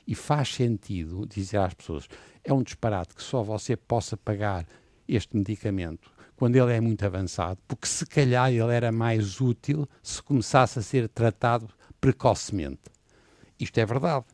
E 0.07 0.15
faz 0.15 0.55
sentido 0.55 1.27
dizer 1.27 1.57
às 1.57 1.75
pessoas: 1.75 2.07
é 2.43 2.51
um 2.51 2.63
disparate 2.63 3.13
que 3.13 3.21
só 3.21 3.43
você 3.43 3.75
possa 3.77 4.17
pagar 4.17 4.65
este 5.07 5.37
medicamento 5.37 6.11
quando 6.35 6.55
ele 6.55 6.73
é 6.73 6.81
muito 6.81 7.05
avançado, 7.05 7.59
porque 7.67 7.85
se 7.85 8.03
calhar 8.07 8.49
ele 8.49 8.73
era 8.73 8.91
mais 8.91 9.39
útil 9.39 9.87
se 10.01 10.23
começasse 10.23 10.79
a 10.79 10.81
ser 10.81 11.07
tratado 11.07 11.69
precocemente. 12.01 12.81
Isto 13.59 13.77
é 13.77 13.85
verdade 13.85 14.25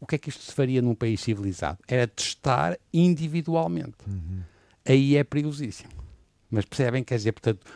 o 0.00 0.06
que 0.06 0.14
é 0.14 0.18
que 0.18 0.28
isto 0.28 0.42
se 0.42 0.52
faria 0.52 0.80
num 0.80 0.94
país 0.94 1.20
civilizado? 1.20 1.78
Era 1.88 2.06
testar 2.06 2.78
individualmente. 2.92 3.96
Uhum. 4.06 4.40
Aí 4.86 5.16
é 5.16 5.24
perigosíssimo. 5.24 5.90
Mas 6.50 6.64
percebem? 6.64 7.04
Quer 7.04 7.16
dizer, 7.16 7.32
portanto, 7.32 7.66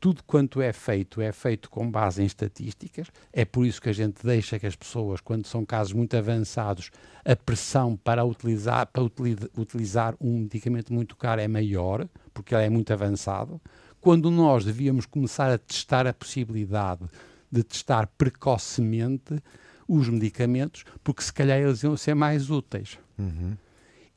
tudo 0.00 0.22
quanto 0.24 0.60
é 0.60 0.72
feito 0.72 1.20
é 1.20 1.32
feito 1.32 1.70
com 1.70 1.90
base 1.90 2.22
em 2.22 2.26
estatísticas. 2.26 3.08
É 3.32 3.44
por 3.44 3.64
isso 3.64 3.80
que 3.80 3.88
a 3.88 3.92
gente 3.92 4.24
deixa 4.24 4.58
que 4.58 4.66
as 4.66 4.76
pessoas, 4.76 5.20
quando 5.20 5.46
são 5.46 5.64
casos 5.64 5.92
muito 5.92 6.16
avançados, 6.16 6.90
a 7.24 7.34
pressão 7.34 7.96
para 7.96 8.24
utilizar, 8.24 8.86
para 8.86 9.02
utilizar 9.02 10.14
um 10.20 10.40
medicamento 10.40 10.92
muito 10.92 11.16
caro 11.16 11.40
é 11.40 11.48
maior, 11.48 12.08
porque 12.32 12.54
ele 12.54 12.64
é 12.64 12.70
muito 12.70 12.92
avançado. 12.92 13.60
Quando 14.00 14.30
nós 14.30 14.64
devíamos 14.64 15.06
começar 15.06 15.50
a 15.50 15.58
testar 15.58 16.06
a 16.06 16.12
possibilidade 16.12 17.04
de 17.50 17.62
testar 17.62 18.06
precocemente, 18.18 19.42
os 19.88 20.08
medicamentos, 20.08 20.84
porque 21.02 21.22
se 21.22 21.32
calhar 21.32 21.58
eles 21.58 21.82
iam 21.82 21.96
ser 21.96 22.14
mais 22.14 22.50
úteis. 22.50 22.98
Uhum. 23.18 23.56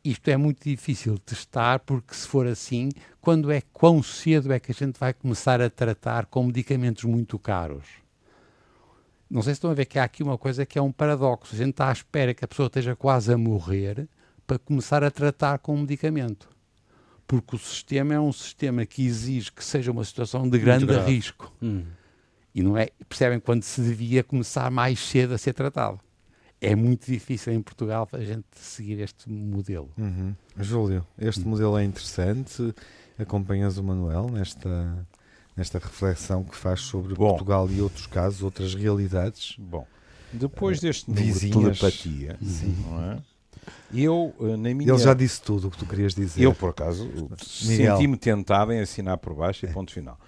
Isto 0.03 0.29
é 0.29 0.37
muito 0.37 0.63
difícil 0.63 1.15
de 1.15 1.21
testar, 1.21 1.79
porque 1.79 2.13
se 2.15 2.27
for 2.27 2.47
assim, 2.47 2.89
quando 3.19 3.51
é 3.51 3.61
quão 3.73 4.01
cedo 4.01 4.51
é 4.51 4.59
que 4.59 4.71
a 4.71 4.75
gente 4.75 4.97
vai 4.97 5.13
começar 5.13 5.61
a 5.61 5.69
tratar 5.69 6.25
com 6.25 6.45
medicamentos 6.45 7.03
muito 7.03 7.37
caros? 7.37 7.85
Não 9.29 9.41
sei 9.41 9.53
se 9.53 9.57
estão 9.57 9.69
a 9.69 9.75
ver 9.75 9.85
que 9.85 9.99
há 9.99 10.03
aqui 10.03 10.23
uma 10.23 10.37
coisa 10.37 10.65
que 10.65 10.79
é 10.79 10.81
um 10.81 10.91
paradoxo. 10.91 11.53
A 11.53 11.57
gente 11.57 11.71
está 11.71 11.89
à 11.89 11.91
espera 11.91 12.33
que 12.33 12.43
a 12.43 12.47
pessoa 12.47 12.67
esteja 12.67 12.95
quase 12.95 13.31
a 13.31 13.37
morrer 13.37 14.07
para 14.47 14.57
começar 14.57 15.03
a 15.03 15.11
tratar 15.11 15.59
com 15.59 15.75
um 15.75 15.81
medicamento. 15.81 16.49
porque 17.27 17.55
o 17.55 17.59
sistema 17.59 18.15
é 18.15 18.19
um 18.19 18.33
sistema 18.33 18.87
que 18.87 19.05
exige 19.05 19.51
que 19.51 19.63
seja 19.63 19.91
uma 19.91 20.03
situação 20.03 20.49
de 20.49 20.57
grande 20.57 20.91
risco. 21.05 21.53
Hum. 21.61 21.83
E 22.53 22.61
não 22.63 22.77
é, 22.77 22.89
percebem 23.07 23.39
quando 23.39 23.63
se 23.63 23.81
devia 23.81 24.23
começar 24.23 24.69
mais 24.71 24.99
cedo 24.99 25.33
a 25.33 25.37
ser 25.37 25.53
tratado. 25.53 25.99
É 26.61 26.75
muito 26.75 27.05
difícil 27.09 27.53
em 27.53 27.61
Portugal 27.61 28.07
a 28.11 28.19
gente 28.19 28.45
seguir 28.55 28.99
este 28.99 29.29
modelo. 29.29 29.89
Uhum. 29.97 30.35
Júlio, 30.57 31.05
este 31.17 31.41
Hum. 31.45 31.49
modelo 31.51 31.77
é 31.77 31.83
interessante. 31.85 32.73
Acompanhas 33.17 33.77
o 33.77 33.83
Manuel 33.83 34.29
nesta, 34.29 35.07
nesta 35.55 35.79
reflexão 35.79 36.43
que 36.43 36.55
faz 36.55 36.81
sobre 36.81 37.13
Bom. 37.15 37.29
Portugal 37.29 37.69
e 37.69 37.81
outros 37.81 38.07
casos, 38.07 38.41
outras 38.43 38.73
realidades. 38.75 39.55
Bom, 39.57 39.85
depois 40.33 40.79
deste 40.81 41.09
número 41.09 41.25
de 41.25 41.31
vizinhas. 41.31 41.79
telepatia, 41.79 42.37
não 42.89 43.11
é? 43.11 43.19
eu, 43.93 44.33
eh, 44.41 44.57
na 44.57 44.73
minha... 44.73 44.91
Ele 44.91 44.97
já 44.99 45.13
disse 45.13 45.41
tudo 45.41 45.67
o 45.67 45.71
que 45.71 45.77
tu 45.77 45.85
querias 45.85 46.13
dizer. 46.13 46.41
Eu, 46.43 46.53
por 46.53 46.71
acaso, 46.71 47.09
senti-me 47.37 48.17
tentado 48.17 48.71
em 48.73 48.79
assinar 48.81 49.17
por 49.17 49.33
baixo 49.33 49.65
e 49.65 49.69
ponto 49.71 49.91
final. 49.93 50.19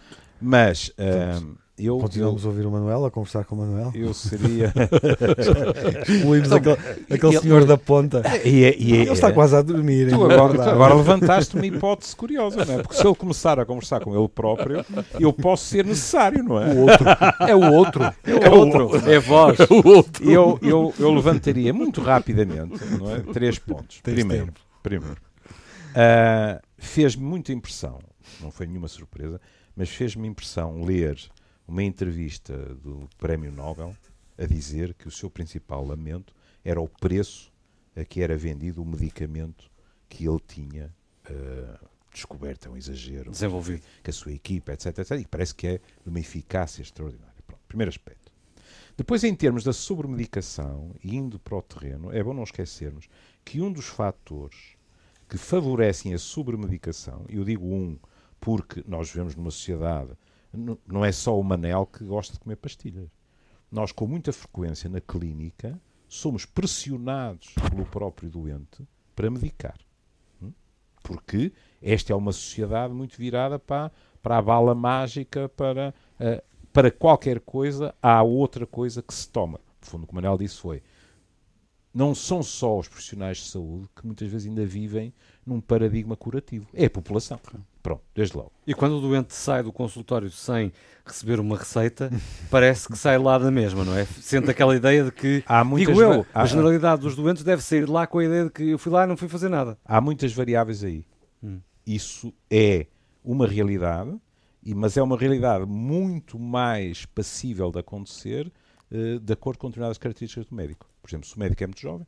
Mas 0.41 0.91
ahm, 0.97 1.55
eu, 1.85 1.95
eu, 1.95 1.99
Continuamos 1.99 2.45
a 2.45 2.49
ouvir 2.49 2.65
o 2.65 2.71
Manuel, 2.71 3.05
a 3.05 3.11
conversar 3.11 3.43
com 3.45 3.55
o 3.55 3.57
Manuel. 3.59 3.91
eu 3.95 4.13
seria... 4.13 4.73
Excluímos 6.07 6.51
aquele, 6.51 6.77
aquele 7.09 7.33
ele- 7.33 7.39
senhor 7.39 7.65
da 7.65 7.77
ponta. 7.77 8.21
e, 8.45 8.63
é- 8.63 8.75
e 8.77 8.93
é- 8.93 9.01
Ele 9.01 9.11
está 9.11 9.31
quase 9.31 9.55
a 9.55 9.61
dormir. 9.61 10.09
Tu 10.09 10.31
é 10.31 10.33
agora, 10.33 10.71
agora 10.71 10.93
levantaste 10.93 11.55
uma 11.55 11.65
hipótese 11.65 12.15
curiosa, 12.15 12.63
não 12.65 12.73
é? 12.75 12.81
Porque 12.83 12.95
se 12.95 13.05
ele 13.05 13.15
começar 13.15 13.59
a 13.59 13.65
conversar 13.65 13.99
com 14.01 14.17
ele 14.17 14.27
próprio, 14.29 14.85
eu 15.19 15.31
posso 15.33 15.65
ser 15.65 15.85
necessário, 15.85 16.43
não 16.43 16.61
é? 16.61 16.73
O 16.73 16.81
outro 16.81 17.05
é 17.47 17.55
o 17.55 17.73
outro. 17.73 18.03
É 18.23 18.49
outro. 18.49 19.09
É 19.09 19.19
vós. 19.19 19.57
Eu, 20.21 20.57
eu, 20.61 20.93
eu 20.99 21.13
levantaria 21.13 21.73
muito 21.73 22.01
rapidamente 22.01 22.79
não 22.99 23.13
é? 23.15 23.19
três 23.33 23.57
pontos. 23.59 23.99
Tens 24.01 24.13
Primeiro, 24.13 24.45
tempo. 24.45 24.59
primeiro 24.83 25.17
ah, 25.95 26.61
fez-me 26.77 27.23
muita 27.23 27.51
impressão, 27.51 27.99
não 28.41 28.49
foi 28.51 28.65
nenhuma 28.67 28.87
surpresa, 28.87 29.39
mas 29.75 29.89
fez-me 29.89 30.27
impressão 30.27 30.83
ler 30.83 31.17
uma 31.71 31.83
entrevista 31.83 32.53
do 32.75 33.07
Prémio 33.17 33.49
Nobel 33.49 33.95
a 34.37 34.45
dizer 34.45 34.93
que 34.93 35.07
o 35.07 35.11
seu 35.11 35.29
principal 35.29 35.85
lamento 35.85 36.35
era 36.65 36.81
o 36.81 36.87
preço 36.87 37.49
a 37.95 38.03
que 38.03 38.21
era 38.21 38.35
vendido 38.35 38.81
o 38.81 38.85
medicamento 38.85 39.71
que 40.09 40.27
ele 40.27 40.39
tinha 40.45 40.93
ah, 41.25 41.79
descoberto, 42.13 42.67
é 42.67 42.71
um 42.71 42.75
exagero, 42.75 43.31
Desenvolvido. 43.31 43.83
que 44.03 44.09
a 44.09 44.13
sua 44.13 44.33
equipa, 44.33 44.73
etc, 44.73 44.99
etc, 44.99 45.11
e 45.11 45.25
parece 45.25 45.55
que 45.55 45.65
é 45.65 45.77
de 46.03 46.09
uma 46.09 46.19
eficácia 46.19 46.81
extraordinária. 46.81 47.41
Pronto, 47.47 47.61
primeiro 47.69 47.89
aspecto. 47.89 48.33
Depois, 48.97 49.23
em 49.23 49.33
termos 49.33 49.63
da 49.63 49.71
sobremedicação, 49.71 50.93
e 51.01 51.15
indo 51.15 51.39
para 51.39 51.55
o 51.55 51.61
terreno, 51.61 52.11
é 52.11 52.21
bom 52.21 52.33
não 52.33 52.43
esquecermos 52.43 53.07
que 53.45 53.61
um 53.61 53.71
dos 53.71 53.85
fatores 53.85 54.75
que 55.29 55.37
favorecem 55.37 56.13
a 56.13 56.19
sobremedicação, 56.19 57.25
e 57.29 57.37
eu 57.37 57.45
digo 57.45 57.65
um 57.65 57.97
porque 58.41 58.83
nós 58.85 59.07
vivemos 59.09 59.35
numa 59.35 59.51
sociedade, 59.51 60.17
não 60.87 61.05
é 61.05 61.11
só 61.11 61.39
o 61.39 61.43
Manel 61.43 61.85
que 61.85 62.03
gosta 62.03 62.33
de 62.33 62.39
comer 62.39 62.57
pastilhas. 62.57 63.09
Nós, 63.71 63.91
com 63.91 64.05
muita 64.05 64.33
frequência 64.33 64.89
na 64.89 64.99
clínica, 64.99 65.79
somos 66.07 66.45
pressionados 66.45 67.53
pelo 67.69 67.85
próprio 67.85 68.29
doente 68.29 68.85
para 69.15 69.31
medicar. 69.31 69.77
Hum? 70.41 70.51
Porque 71.01 71.53
esta 71.81 72.11
é 72.11 72.15
uma 72.15 72.33
sociedade 72.33 72.93
muito 72.93 73.17
virada 73.17 73.57
para, 73.57 73.91
para 74.21 74.37
a 74.37 74.41
bala 74.41 74.75
mágica, 74.75 75.47
para, 75.47 75.93
eh, 76.19 76.43
para 76.73 76.91
qualquer 76.91 77.39
coisa, 77.39 77.95
há 78.01 78.21
outra 78.21 78.67
coisa 78.67 79.01
que 79.01 79.13
se 79.13 79.29
toma. 79.29 79.59
No 79.79 79.87
fundo, 79.87 80.03
o 80.03 80.07
que 80.07 80.11
o 80.11 80.15
Manel 80.15 80.37
disse 80.37 80.57
foi: 80.57 80.83
não 81.93 82.15
são 82.15 82.41
só 82.41 82.77
os 82.79 82.87
profissionais 82.87 83.37
de 83.37 83.43
saúde 83.43 83.89
que 83.95 84.05
muitas 84.05 84.29
vezes 84.29 84.47
ainda 84.47 84.65
vivem 84.65 85.13
num 85.45 85.59
paradigma 85.59 86.15
curativo. 86.15 86.67
É 86.73 86.85
a 86.85 86.89
população. 86.89 87.39
Pronto, 87.81 88.03
desde 88.13 88.37
logo. 88.37 88.51
E 88.65 88.73
quando 88.73 88.97
o 88.97 89.01
doente 89.01 89.33
sai 89.33 89.63
do 89.63 89.71
consultório 89.71 90.29
sem 90.29 90.71
receber 91.05 91.39
uma 91.39 91.57
receita, 91.57 92.11
parece 92.51 92.87
que 92.87 92.97
sai 92.97 93.17
lá 93.17 93.37
da 93.37 93.49
mesma, 93.49 93.83
não 93.83 93.95
é? 93.95 94.05
Sente 94.05 94.49
aquela 94.51 94.75
ideia 94.75 95.03
de 95.03 95.11
que, 95.11 95.43
Há 95.47 95.63
muitas, 95.63 95.95
digo 95.95 96.01
eu, 96.01 96.25
há, 96.33 96.43
a 96.43 96.45
generalidade 96.45 97.01
dos 97.01 97.15
doentes 97.15 97.43
deve 97.43 97.61
sair 97.61 97.89
lá 97.89 98.05
com 98.05 98.19
a 98.19 98.25
ideia 98.25 98.45
de 98.45 98.51
que 98.51 98.69
eu 98.69 98.77
fui 98.77 98.91
lá 98.91 99.03
e 99.03 99.07
não 99.07 99.17
fui 99.17 99.27
fazer 99.27 99.49
nada. 99.49 99.77
há 99.83 99.99
muitas 99.99 100.31
variáveis 100.33 100.83
aí. 100.83 101.05
Hum. 101.43 101.59
Isso 101.85 102.31
é 102.49 102.85
uma 103.23 103.47
realidade, 103.47 104.15
mas 104.63 104.95
é 104.95 105.01
uma 105.01 105.17
realidade 105.17 105.65
muito 105.65 106.37
mais 106.37 107.05
passível 107.05 107.71
de 107.71 107.79
acontecer 107.79 108.51
eh, 108.91 109.19
de 109.19 109.33
acordo 109.33 109.57
com 109.57 109.67
determinadas 109.67 109.97
características 109.97 110.45
do 110.45 110.55
médico. 110.55 110.87
Por 111.01 111.09
exemplo, 111.09 111.27
se 111.27 111.35
o 111.35 111.39
médico 111.39 111.63
é 111.63 111.67
muito 111.67 111.81
jovem, 111.81 112.05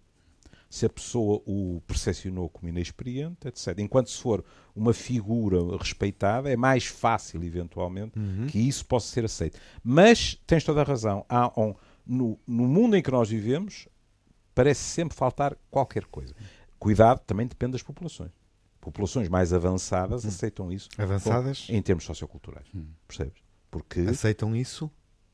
se 0.73 0.87
a 0.87 0.89
pessoa 0.89 1.39
o 1.45 1.81
percepcionou 1.85 2.49
como 2.49 2.67
inexperiente, 2.67 3.47
etc. 3.47 3.77
Enquanto 3.77 4.09
se 4.09 4.19
for 4.19 4.43
uma 4.75 4.91
figura 4.91 5.57
respeitada, 5.77 6.49
é 6.51 6.55
mais 6.55 6.85
fácil, 6.85 7.43
eventualmente, 7.43 8.13
que 8.49 8.57
isso 8.57 8.83
possa 8.85 9.07
ser 9.07 9.23
aceito. 9.23 9.59
Mas 9.83 10.35
tens 10.47 10.63
toda 10.63 10.81
a 10.81 10.83
razão. 10.83 11.23
Há 11.29 11.47
um- 11.61 11.75
no, 12.03 12.39
no 12.47 12.67
mundo 12.67 12.95
em 12.97 13.03
que 13.03 13.11
nós 13.11 13.29
vivemos, 13.29 13.87
parece 14.55 14.81
sempre 14.81 15.15
faltar 15.15 15.55
qualquer 15.69 16.05
coisa. 16.05 16.33
Cuidado, 16.79 17.19
também 17.19 17.45
depende 17.45 17.73
das 17.73 17.83
populações. 17.83 18.31
Populações 18.81 19.29
mais 19.29 19.53
avançadas 19.53 20.25
aceitam 20.25 20.71
isso 20.71 20.89
Avançadas 20.97 21.67
em 21.69 21.81
termos 21.83 22.03
socioculturais. 22.03 22.65
Percebes? 23.07 23.41
Porque 23.69 23.99
aceitam 24.01 24.55
isso. 24.55 24.89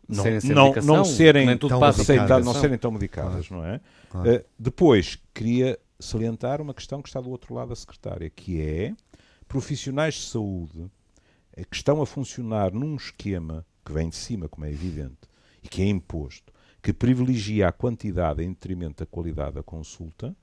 Não, 0.09 0.23
Serem 0.23 0.41
sem 0.41 0.51
não, 0.51 0.73
não 0.73 1.05
serem 1.05 1.45
nem 1.45 1.57
tudo 1.57 1.69
tão 1.69 1.79
não 2.43 2.53
serem 2.53 2.77
tão 2.79 2.91
medicadas, 2.91 3.49
não 3.49 3.63
é? 3.63 3.79
Claro. 4.09 4.29
Eh, 4.29 4.45
depois, 4.57 5.19
queria 5.35 5.77
salientar 5.99 6.59
uma 6.61 6.73
questão 6.73 7.01
que 7.01 7.07
está 7.07 7.21
do 7.21 7.29
outro 7.29 7.53
lado 7.53 7.69
da 7.69 7.75
secretária, 7.75 8.27
que 8.27 8.59
é 8.59 8.95
profissionais 9.47 10.15
de 10.15 10.21
saúde 10.21 10.89
eh, 11.55 11.63
que 11.63 11.75
estão 11.75 12.01
a 12.01 12.07
funcionar 12.07 12.73
num 12.73 12.95
esquema 12.95 13.63
que 13.85 13.93
vem 13.93 14.09
de 14.09 14.15
cima, 14.15 14.49
como 14.49 14.65
é 14.65 14.71
evidente, 14.71 15.29
e 15.61 15.67
que 15.67 15.83
é 15.83 15.85
imposto, 15.85 16.51
que 16.81 16.91
privilegia 16.91 17.67
a 17.67 17.71
quantidade 17.71 18.43
em 18.43 18.49
detrimento 18.49 19.03
da 19.03 19.05
qualidade 19.05 19.55
da 19.55 19.63
consulta, 19.63 20.35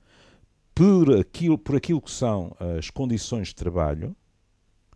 por 0.73 1.13
aquilo, 1.17 1.57
por 1.57 1.75
aquilo 1.75 2.01
que 2.01 2.11
são 2.11 2.55
as 2.77 2.89
condições 2.89 3.49
de 3.49 3.55
trabalho, 3.55 4.15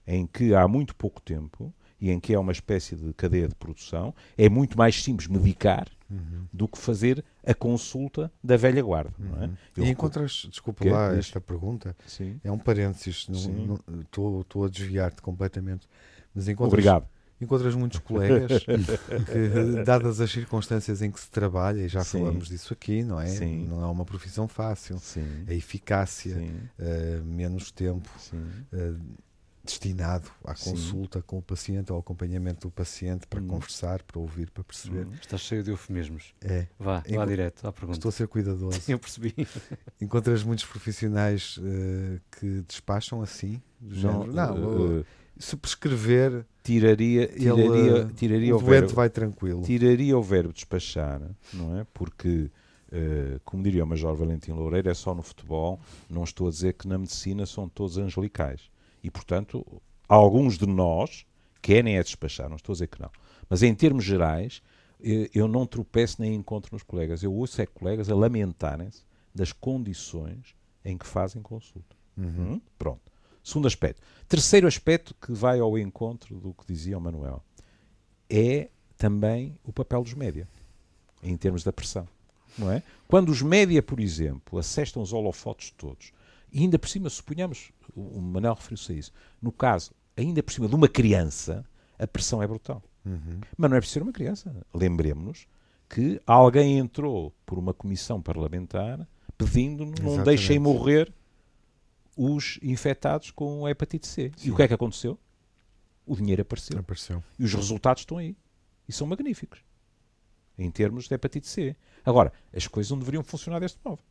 em 0.07 0.25
que 0.25 0.53
há 0.53 0.65
muito 0.67 0.95
pouco 0.95 1.21
tempo 1.21 1.73
e 2.01 2.09
em 2.09 2.19
que 2.19 2.33
é 2.33 2.39
uma 2.39 2.51
espécie 2.51 2.95
de 2.95 3.13
cadeia 3.13 3.47
de 3.47 3.53
produção, 3.55 4.13
é 4.35 4.49
muito 4.49 4.75
mais 4.77 5.01
simples 5.01 5.27
medicar 5.27 5.87
do 6.51 6.67
que 6.67 6.77
fazer 6.77 7.23
a 7.45 7.53
consulta 7.53 8.29
da 8.43 8.57
velha 8.57 8.81
guarda. 8.83 9.13
É? 9.39 9.49
Eu 9.77 9.85
E 9.85 9.89
encontras, 9.89 10.47
desculpa 10.49 10.83
lá 10.85 11.09
Diz. 11.11 11.19
esta 11.19 11.39
pergunta, 11.39 11.95
Sim. 12.05 12.37
é 12.43 12.51
um 12.51 12.57
parênteses, 12.57 13.29
estou 13.29 14.65
a 14.65 14.67
desviar-te 14.67 15.21
completamente, 15.21 15.87
mas 16.35 16.49
encontras, 16.49 16.73
Obrigado. 16.73 17.07
encontras 17.39 17.75
muitos 17.75 17.99
colegas 17.99 18.63
que, 18.65 19.83
dadas 19.85 20.19
as 20.19 20.29
circunstâncias 20.29 21.01
em 21.01 21.09
que 21.09 21.19
se 21.19 21.29
trabalha, 21.31 21.79
e 21.81 21.87
já 21.87 22.03
Sim. 22.03 22.19
falamos 22.19 22.49
disso 22.49 22.73
aqui, 22.73 23.03
não 23.03 23.17
é? 23.17 23.27
Sim. 23.27 23.65
Não 23.69 23.81
é 23.81 23.85
uma 23.85 24.03
profissão 24.03 24.49
fácil. 24.49 24.99
Sim. 24.99 25.45
A 25.47 25.53
eficácia, 25.53 26.43
eh, 26.77 27.21
menos 27.23 27.71
tempo 27.71 28.09
Sim. 28.19 28.43
Destinado 29.63 30.29
à 30.43 30.55
Sim. 30.55 30.71
consulta 30.71 31.21
com 31.21 31.37
o 31.37 31.41
paciente, 31.41 31.91
ao 31.91 31.99
acompanhamento 31.99 32.67
do 32.67 32.71
paciente, 32.71 33.27
para 33.27 33.39
Hum. 33.41 33.47
conversar, 33.47 34.01
para 34.03 34.19
ouvir, 34.19 34.49
para 34.49 34.63
perceber. 34.63 35.05
Hum. 35.07 35.13
Está 35.21 35.37
cheio 35.37 35.63
de 35.63 35.69
eufemismos. 35.71 36.33
É, 36.41 36.67
Vá, 36.79 37.03
vá 37.07 37.25
direto 37.25 37.67
à 37.67 37.71
pergunta. 37.71 37.97
estou 37.97 38.09
a 38.09 38.11
ser 38.11 38.27
cuidadoso. 38.27 38.79
Eu 38.91 38.97
percebi. 38.99 39.35
Encontras 40.01 40.43
muitos 40.43 40.65
profissionais 40.65 41.59
eh, 41.63 42.19
que 42.39 42.61
despacham 42.67 43.21
assim? 43.21 43.61
Do 43.79 43.95
Não, 43.95 44.21
género? 44.23 44.33
Não, 44.33 44.57
eh, 44.57 44.59
eu- 44.99 45.05
se 45.39 45.55
prescrever, 45.55 46.45
tiraria, 46.63 47.23
ele, 47.23 47.39
tiraria, 47.39 47.97
eh, 47.97 48.07
tiraria 48.15 48.53
o 48.55 48.57
o, 48.57 48.61
verbo, 48.61 48.93
vai 48.93 49.09
tranquilo. 49.09 49.61
tiraria 49.63 50.17
o 50.17 50.21
verbo 50.21 50.53
despachar, 50.53 51.21
não 51.53 51.79
é? 51.79 51.85
Porque, 51.93 52.51
eh, 52.91 53.39
como 53.45 53.63
diria 53.63 53.83
o 53.83 53.87
Major 53.87 54.15
Valentim 54.15 54.51
Loureiro, 54.51 54.89
é 54.89 54.93
só 54.93 55.15
no 55.15 55.23
futebol, 55.23 55.79
não 56.09 56.23
estou 56.23 56.47
a 56.47 56.51
dizer 56.51 56.73
que 56.73 56.87
na 56.87 56.97
medicina 56.97 57.45
são 57.45 57.67
todos 57.67 57.97
angelicais. 57.97 58.69
E, 59.03 59.09
portanto, 59.09 59.65
alguns 60.07 60.57
de 60.57 60.65
nós 60.65 61.25
querem 61.61 61.97
é 61.97 62.03
despachar, 62.03 62.49
não 62.49 62.55
estou 62.55 62.73
a 62.73 62.75
dizer 62.75 62.87
que 62.87 63.01
não. 63.01 63.09
Mas 63.49 63.63
em 63.63 63.73
termos 63.73 64.03
gerais, 64.03 64.61
eh, 65.03 65.29
eu 65.33 65.47
não 65.47 65.65
tropeço 65.65 66.21
nem 66.21 66.33
encontro 66.35 66.69
nos 66.73 66.83
colegas. 66.83 67.23
Eu 67.23 67.33
ouço 67.33 67.61
é 67.61 67.65
colegas 67.65 68.09
a 68.09 68.15
lamentarem-se 68.15 69.03
das 69.33 69.51
condições 69.51 70.55
em 70.83 70.97
que 70.97 71.05
fazem 71.05 71.41
consulta. 71.41 71.95
Uhum. 72.17 72.53
Hum? 72.53 72.61
Pronto. 72.77 73.11
Segundo 73.43 73.67
aspecto. 73.67 74.01
Terceiro 74.27 74.67
aspecto 74.67 75.15
que 75.15 75.31
vai 75.33 75.59
ao 75.59 75.77
encontro 75.77 76.39
do 76.39 76.53
que 76.53 76.65
dizia 76.67 76.97
o 76.97 77.01
Manuel 77.01 77.43
é 78.29 78.69
também 78.97 79.57
o 79.63 79.73
papel 79.73 80.03
dos 80.03 80.13
média 80.13 80.47
em 81.23 81.35
termos 81.35 81.63
da 81.63 81.73
pressão. 81.73 82.07
Não 82.57 82.71
é? 82.71 82.83
Quando 83.07 83.29
os 83.29 83.41
média, 83.41 83.81
por 83.81 83.99
exemplo, 83.99 84.59
assestam 84.59 85.01
os 85.01 85.13
holofotes 85.13 85.71
todos, 85.71 86.11
e 86.51 86.59
ainda 86.59 86.77
por 86.77 86.89
cima, 86.89 87.09
suponhamos, 87.09 87.71
o 87.95 88.21
Manuel 88.21 88.55
referiu-se 88.55 88.91
a 88.91 88.95
isso, 88.95 89.13
no 89.41 89.51
caso, 89.51 89.91
ainda 90.15 90.43
por 90.43 90.51
cima 90.51 90.67
de 90.67 90.75
uma 90.75 90.87
criança, 90.87 91.65
a 91.97 92.07
pressão 92.07 92.41
é 92.41 92.47
brutal. 92.47 92.83
Uhum. 93.05 93.39
Mas 93.57 93.69
não 93.69 93.77
é 93.77 93.79
preciso 93.79 93.99
ser 93.99 94.03
uma 94.03 94.11
criança. 94.11 94.55
Lembremos-nos 94.73 95.47
que 95.89 96.21
alguém 96.25 96.77
entrou 96.77 97.33
por 97.45 97.57
uma 97.57 97.73
comissão 97.73 98.21
parlamentar 98.21 99.07
pedindo 99.37 99.85
não 99.85 99.91
Exatamente. 99.91 100.23
deixem 100.23 100.59
morrer 100.59 101.11
os 102.15 102.59
infectados 102.61 103.31
com 103.31 103.65
a 103.65 103.71
hepatite 103.71 104.07
C. 104.07 104.31
Sim. 104.35 104.49
E 104.49 104.51
o 104.51 104.55
que 104.55 104.63
é 104.63 104.67
que 104.67 104.73
aconteceu? 104.73 105.17
O 106.05 106.15
dinheiro 106.15 106.41
apareceu. 106.41 106.79
apareceu. 106.79 107.23
E 107.39 107.43
os 107.43 107.53
resultados 107.53 108.01
estão 108.01 108.17
aí. 108.17 108.37
E 108.87 108.93
são 108.93 109.07
magníficos. 109.07 109.63
Em 110.57 110.69
termos 110.69 111.07
de 111.07 111.15
hepatite 111.15 111.47
C. 111.47 111.75
Agora, 112.05 112.31
as 112.53 112.67
coisas 112.67 112.91
não 112.91 112.99
deveriam 112.99 113.23
funcionar 113.23 113.59
deste 113.59 113.79
modo. 113.83 114.01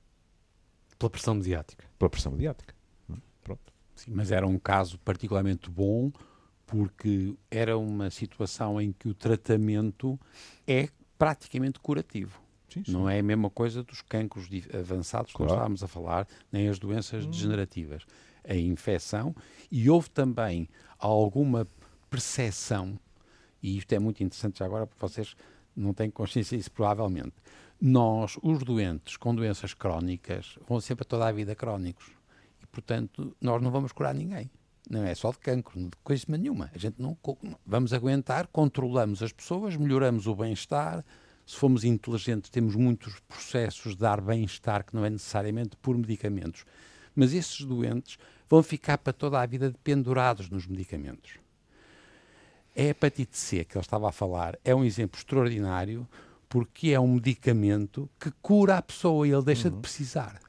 Pela 1.00 1.08
pressão 1.08 1.34
mediática. 1.34 1.84
Pela 1.98 2.10
pressão 2.10 2.30
mediática. 2.30 2.74
Pronto. 3.42 3.72
Sim, 3.96 4.12
mas 4.14 4.30
era 4.30 4.46
um 4.46 4.58
caso 4.58 4.98
particularmente 4.98 5.70
bom 5.70 6.12
porque 6.66 7.34
era 7.50 7.76
uma 7.76 8.10
situação 8.10 8.78
em 8.80 8.92
que 8.92 9.08
o 9.08 9.14
tratamento 9.14 10.20
é 10.66 10.90
praticamente 11.18 11.80
curativo. 11.80 12.38
Sim, 12.68 12.84
sim. 12.84 12.92
Não 12.92 13.08
é 13.08 13.18
a 13.18 13.22
mesma 13.22 13.48
coisa 13.48 13.82
dos 13.82 14.02
cancros 14.02 14.46
avançados 14.78 15.32
que 15.32 15.40
nós 15.40 15.50
estávamos 15.50 15.82
a 15.82 15.88
falar, 15.88 16.28
nem 16.52 16.68
as 16.68 16.78
doenças 16.78 17.24
hum. 17.24 17.30
degenerativas. 17.30 18.04
A 18.44 18.54
infecção, 18.54 19.34
e 19.70 19.88
houve 19.88 20.10
também 20.10 20.68
alguma 20.98 21.66
percepção, 22.10 22.98
e 23.62 23.78
isto 23.78 23.92
é 23.92 23.98
muito 23.98 24.22
interessante 24.22 24.58
já 24.58 24.66
agora, 24.66 24.86
porque 24.86 25.00
vocês 25.00 25.34
não 25.74 25.94
têm 25.94 26.10
consciência 26.10 26.56
disso 26.56 26.70
provavelmente. 26.70 27.34
Nós, 27.80 28.36
os 28.42 28.62
doentes 28.62 29.16
com 29.16 29.34
doenças 29.34 29.72
crónicas, 29.72 30.58
vão 30.68 30.80
sempre 30.80 31.04
toda 31.04 31.26
a 31.26 31.32
vida 31.32 31.54
crónicos. 31.54 32.10
E, 32.62 32.66
portanto, 32.66 33.34
nós 33.40 33.62
não 33.62 33.70
vamos 33.70 33.92
curar 33.92 34.14
ninguém 34.14 34.50
não 34.90 35.04
é 35.04 35.14
só 35.14 35.30
de 35.30 35.38
cancro, 35.38 35.80
de 35.80 35.96
coisa 36.02 36.24
nenhuma. 36.28 36.68
A 36.74 36.78
gente 36.78 37.00
não 37.00 37.16
vamos 37.64 37.92
aguentar, 37.92 38.48
controlamos 38.48 39.22
as 39.22 39.32
pessoas, 39.32 39.76
melhoramos 39.76 40.26
o 40.26 40.34
bem-estar. 40.34 41.04
Se 41.46 41.56
formos 41.56 41.84
inteligentes, 41.84 42.50
temos 42.50 42.74
muitos 42.74 43.20
processos 43.20 43.92
de 43.92 44.00
dar 44.00 44.20
bem-estar 44.20 44.84
que 44.84 44.94
não 44.94 45.04
é 45.04 45.10
necessariamente 45.10 45.76
por 45.76 45.96
medicamentos. 45.96 46.64
Mas 47.14 47.32
esses 47.32 47.64
doentes 47.64 48.18
vão 48.48 48.62
ficar 48.64 48.98
para 48.98 49.12
toda 49.12 49.40
a 49.40 49.46
vida 49.46 49.72
pendurados 49.84 50.50
nos 50.50 50.66
medicamentos. 50.66 51.38
A 52.76 52.82
hepatite 52.82 53.38
C 53.38 53.64
que 53.64 53.76
ele 53.76 53.84
estava 53.84 54.08
a 54.08 54.12
falar 54.12 54.58
é 54.64 54.74
um 54.74 54.84
exemplo 54.84 55.18
extraordinário 55.18 56.06
porque 56.50 56.90
é 56.90 56.98
um 56.98 57.14
medicamento 57.14 58.10
que 58.18 58.30
cura 58.42 58.76
a 58.76 58.82
pessoa 58.82 59.26
e 59.26 59.30
ele 59.30 59.42
deixa 59.42 59.68
uhum. 59.68 59.76
de 59.76 59.80
precisar. 59.80 60.40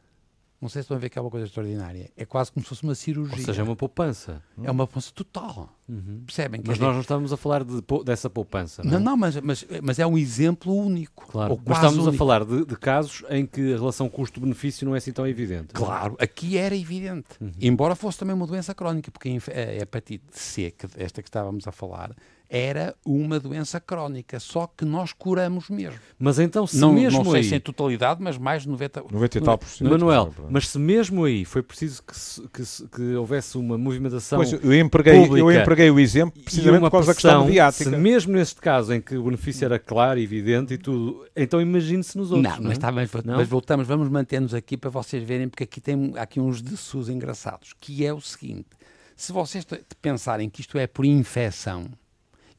Não 0.60 0.70
sei 0.70 0.82
se 0.82 0.86
estão 0.86 0.98
a 0.98 1.00
ver 1.00 1.10
que 1.10 1.18
é 1.18 1.22
uma 1.22 1.32
coisa 1.32 1.48
extraordinária. 1.48 2.12
É 2.16 2.24
quase 2.24 2.52
como 2.52 2.64
se 2.64 2.70
fosse 2.70 2.84
uma 2.84 2.94
cirurgia. 2.94 3.38
Ou 3.38 3.46
seja, 3.46 3.62
é 3.62 3.64
uma 3.64 3.76
poupança. 3.76 4.44
É 4.64 4.70
uma 4.70 4.86
poupança 4.86 5.12
total. 5.12 5.76
Uhum. 5.90 6.22
Percebem? 6.24 6.62
Mas 6.64 6.78
nós 6.78 6.94
não 6.94 7.02
estamos 7.02 7.34
a 7.34 7.38
falar 7.38 7.64
de, 7.64 7.82
dessa 8.06 8.30
poupança. 8.30 8.84
Não, 8.84 8.92
não, 8.92 8.98
é? 8.98 9.02
não 9.02 9.18
mas, 9.18 9.36
mas, 9.38 9.66
mas, 9.82 9.98
é 9.98 10.06
um 10.06 10.16
exemplo 10.18 10.72
único. 10.76 11.28
Claro. 11.28 11.60
mas 11.66 11.78
estamos 11.78 11.98
único. 12.06 12.14
a 12.14 12.18
falar 12.18 12.46
de, 12.46 12.64
de, 12.64 12.76
casos 12.76 13.24
em 13.32 13.46
que 13.46 13.74
a 13.74 13.78
relação 13.78 14.08
custo-benefício 14.08 14.86
não 14.86 14.94
é 14.94 15.00
assim 15.00 15.12
tão 15.12 15.26
evidente. 15.26 15.74
Claro, 15.74 16.16
aqui 16.20 16.60
era 16.60 16.76
evidente. 16.76 17.30
Uhum. 17.40 17.52
Embora 17.60 17.96
fosse 17.96 18.20
também 18.20 18.36
uma 18.36 18.46
doença 18.46 18.76
crónica, 18.76 19.10
porque 19.10 19.30
a 19.30 19.82
hepatite 19.82 20.26
C, 20.32 20.72
esta 20.96 21.24
que 21.24 21.30
estávamos 21.30 21.68
a 21.68 21.72
falar, 21.72 22.16
era 22.54 22.94
uma 23.06 23.40
doença 23.40 23.80
crónica, 23.80 24.38
só 24.38 24.68
que 24.68 24.84
nós 24.84 25.14
curamos 25.14 25.70
mesmo. 25.70 25.98
Mas 26.20 26.38
então, 26.38 26.68
se 26.68 26.78
não, 26.78 26.92
mesmo 26.92 27.24
não 27.24 27.32
sei 27.32 27.40
aí... 27.40 27.48
se 27.48 27.56
em 27.56 27.60
totalidade, 27.62 28.22
mas 28.22 28.38
mais 28.38 28.64
de 28.64 28.70
90, 28.70 29.06
90 29.10 29.38
e 29.38 29.42
tal 29.42 29.58
por 29.58 29.70
cento. 29.70 29.90
Manuel, 29.90 30.34
mas 30.50 30.68
se 30.68 30.78
mesmo 30.78 31.24
aí 31.24 31.46
foi 31.46 31.64
preciso 31.64 32.04
que, 32.04 32.14
que, 32.50 32.88
que 32.90 33.16
houvesse 33.16 33.58
uma 33.58 33.78
movimentação 33.78 34.40
pois, 34.40 34.52
eu 34.52 34.78
empreguei, 34.78 35.22
pública 35.22 35.40
eu 35.40 35.62
empreguei 35.62 35.90
o 35.90 35.98
exemplo 35.98 36.44
precisamente 36.44 36.82
por 36.82 36.92
causa 36.92 37.14
pressão, 37.14 37.30
da 37.32 37.38
questão 37.38 37.46
mediática. 37.46 37.90
Se 37.90 37.96
mesmo 37.96 38.34
neste 38.34 38.60
caso 38.60 38.94
em 38.94 39.00
que 39.00 39.16
o 39.16 39.24
benefício 39.24 39.64
era 39.64 39.80
claro, 39.80 40.20
evidente 40.20 40.74
e 40.74 40.78
tudo, 40.78 41.26
então 41.34 41.62
imagine-se 41.62 42.18
nos 42.18 42.34
outros. 42.34 42.52
Não, 42.52 42.62
não? 42.62 42.68
Mas, 42.68 42.78
é? 42.78 42.82
tá, 42.82 42.92
mas, 42.92 43.14
não? 43.24 43.38
mas, 43.38 43.48
voltamos, 43.48 43.88
vamos 43.88 44.10
manter-nos 44.10 44.54
aqui 44.54 44.76
para 44.76 44.90
vocês 44.90 45.24
verem, 45.24 45.48
porque 45.48 45.64
aqui 45.64 45.80
tem 45.80 46.12
aqui 46.18 46.42
uns 46.42 46.62
dessous 46.62 47.08
engraçados, 47.08 47.74
que 47.80 48.06
é 48.06 48.14
o 48.14 48.20
seguinte, 48.20 48.68
se 49.16 49.32
vocês 49.32 49.66
pensarem 50.02 50.50
que 50.50 50.60
isto 50.60 50.78
é 50.78 50.86
por 50.86 51.06
infecção, 51.06 51.86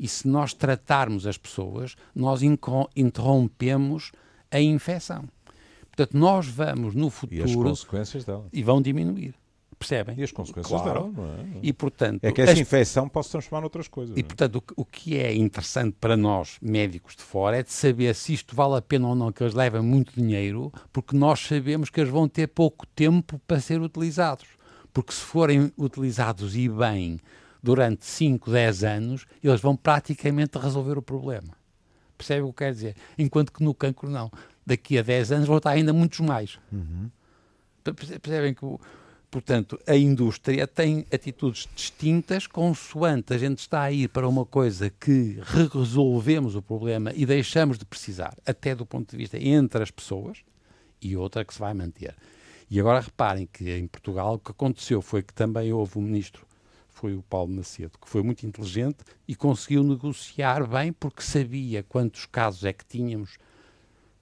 e 0.02 0.08
se 0.08 0.26
nós 0.26 0.52
tratarmos 0.52 1.28
as 1.28 1.38
pessoas, 1.38 1.94
nós 2.12 2.40
interrompemos 2.42 4.10
a 4.50 4.60
infecção. 4.60 5.28
Portanto, 5.82 6.18
nós 6.18 6.48
vamos 6.48 6.92
no 6.96 7.08
futuro. 7.08 7.40
E 7.40 7.44
as 7.44 7.54
consequências 7.54 8.24
dela. 8.24 8.48
E 8.52 8.64
vão 8.64 8.82
diminuir. 8.82 9.32
Percebem? 9.78 10.18
E 10.18 10.24
as 10.24 10.32
consequências 10.32 10.82
claro. 10.82 11.04
dela, 11.04 11.12
não 11.16 11.24
é? 11.34 11.46
E, 11.62 11.72
portanto, 11.72 12.24
é 12.24 12.32
que 12.32 12.40
essa 12.42 12.50
as... 12.50 12.58
infecção 12.58 13.08
pode 13.08 13.26
se 13.26 13.32
transformar 13.32 13.60
noutras 13.60 13.86
coisas. 13.86 14.16
E, 14.16 14.20
é? 14.20 14.22
portanto, 14.24 14.56
o, 14.56 14.82
o, 14.82 14.84
que 14.84 15.16
é 15.16 15.32
interessante 15.32 15.96
para 16.00 16.16
nós, 16.16 16.56
médicos 16.60 17.14
de 17.14 17.22
fora, 17.22 17.58
é 17.58 17.62
de 17.62 17.70
saber 17.72 18.12
se 18.16 18.32
isto 18.32 18.56
vale 18.56 18.76
a 18.76 18.82
pena 18.82 19.06
ou 19.06 19.14
não, 19.14 19.30
que 19.30 19.40
eles 19.40 19.54
levem 19.54 19.82
muito 19.82 20.12
dinheiro, 20.20 20.72
porque 20.92 21.16
nós 21.16 21.38
sabemos 21.38 21.90
que 21.90 22.00
eles 22.00 22.10
vão 22.10 22.26
ter 22.28 22.48
pouco 22.48 22.88
tempo 22.88 23.40
para 23.46 23.60
ser 23.60 23.80
utilizados. 23.80 24.48
Porque 24.92 25.12
se 25.12 25.20
forem 25.20 25.72
utilizados 25.78 26.56
e 26.56 26.68
bem 26.68 27.20
durante 27.62 28.04
5, 28.04 28.50
10 28.50 28.84
anos, 28.84 29.26
eles 29.42 29.60
vão 29.60 29.76
praticamente 29.76 30.58
resolver 30.58 30.98
o 30.98 31.02
problema. 31.02 31.56
Percebe 32.18 32.42
o 32.42 32.52
que 32.52 32.58
quer 32.58 32.72
dizer? 32.72 32.96
Enquanto 33.16 33.52
que 33.52 33.62
no 33.62 33.72
cancro 33.72 34.10
não. 34.10 34.30
Daqui 34.66 34.98
a 34.98 35.02
10 35.02 35.32
anos 35.32 35.48
vão 35.48 35.58
estar 35.58 35.70
ainda 35.70 35.92
muitos 35.92 36.20
mais. 36.20 36.58
Uhum. 36.72 37.10
Percebem 38.20 38.54
que, 38.54 38.64
portanto, 39.30 39.78
a 39.86 39.96
indústria 39.96 40.66
tem 40.66 41.04
atitudes 41.12 41.68
distintas 41.74 42.46
consoante 42.46 43.34
a 43.34 43.38
gente 43.38 43.58
está 43.58 43.82
a 43.82 43.92
ir 43.92 44.08
para 44.08 44.28
uma 44.28 44.46
coisa 44.46 44.88
que 44.88 45.40
resolvemos 45.72 46.54
o 46.54 46.62
problema 46.62 47.12
e 47.14 47.26
deixamos 47.26 47.76
de 47.76 47.84
precisar, 47.84 48.36
até 48.46 48.74
do 48.74 48.86
ponto 48.86 49.10
de 49.10 49.16
vista 49.16 49.36
entre 49.36 49.82
as 49.82 49.90
pessoas, 49.90 50.38
e 51.00 51.16
outra 51.16 51.44
que 51.44 51.52
se 51.52 51.58
vai 51.58 51.74
manter. 51.74 52.14
E 52.70 52.78
agora 52.78 53.00
reparem 53.00 53.48
que 53.52 53.68
em 53.76 53.88
Portugal 53.88 54.34
o 54.34 54.38
que 54.38 54.52
aconteceu 54.52 55.02
foi 55.02 55.22
que 55.22 55.34
também 55.34 55.72
houve 55.72 55.98
um 55.98 56.02
ministro 56.02 56.46
foi 57.02 57.14
o 57.14 57.22
Paulo 57.22 57.52
Macedo, 57.52 57.98
que 58.00 58.08
foi 58.08 58.22
muito 58.22 58.46
inteligente 58.46 58.98
e 59.26 59.34
conseguiu 59.34 59.82
negociar 59.82 60.64
bem 60.68 60.92
porque 60.92 61.20
sabia 61.20 61.82
quantos 61.82 62.26
casos 62.26 62.62
é 62.62 62.72
que 62.72 62.84
tínhamos 62.86 63.38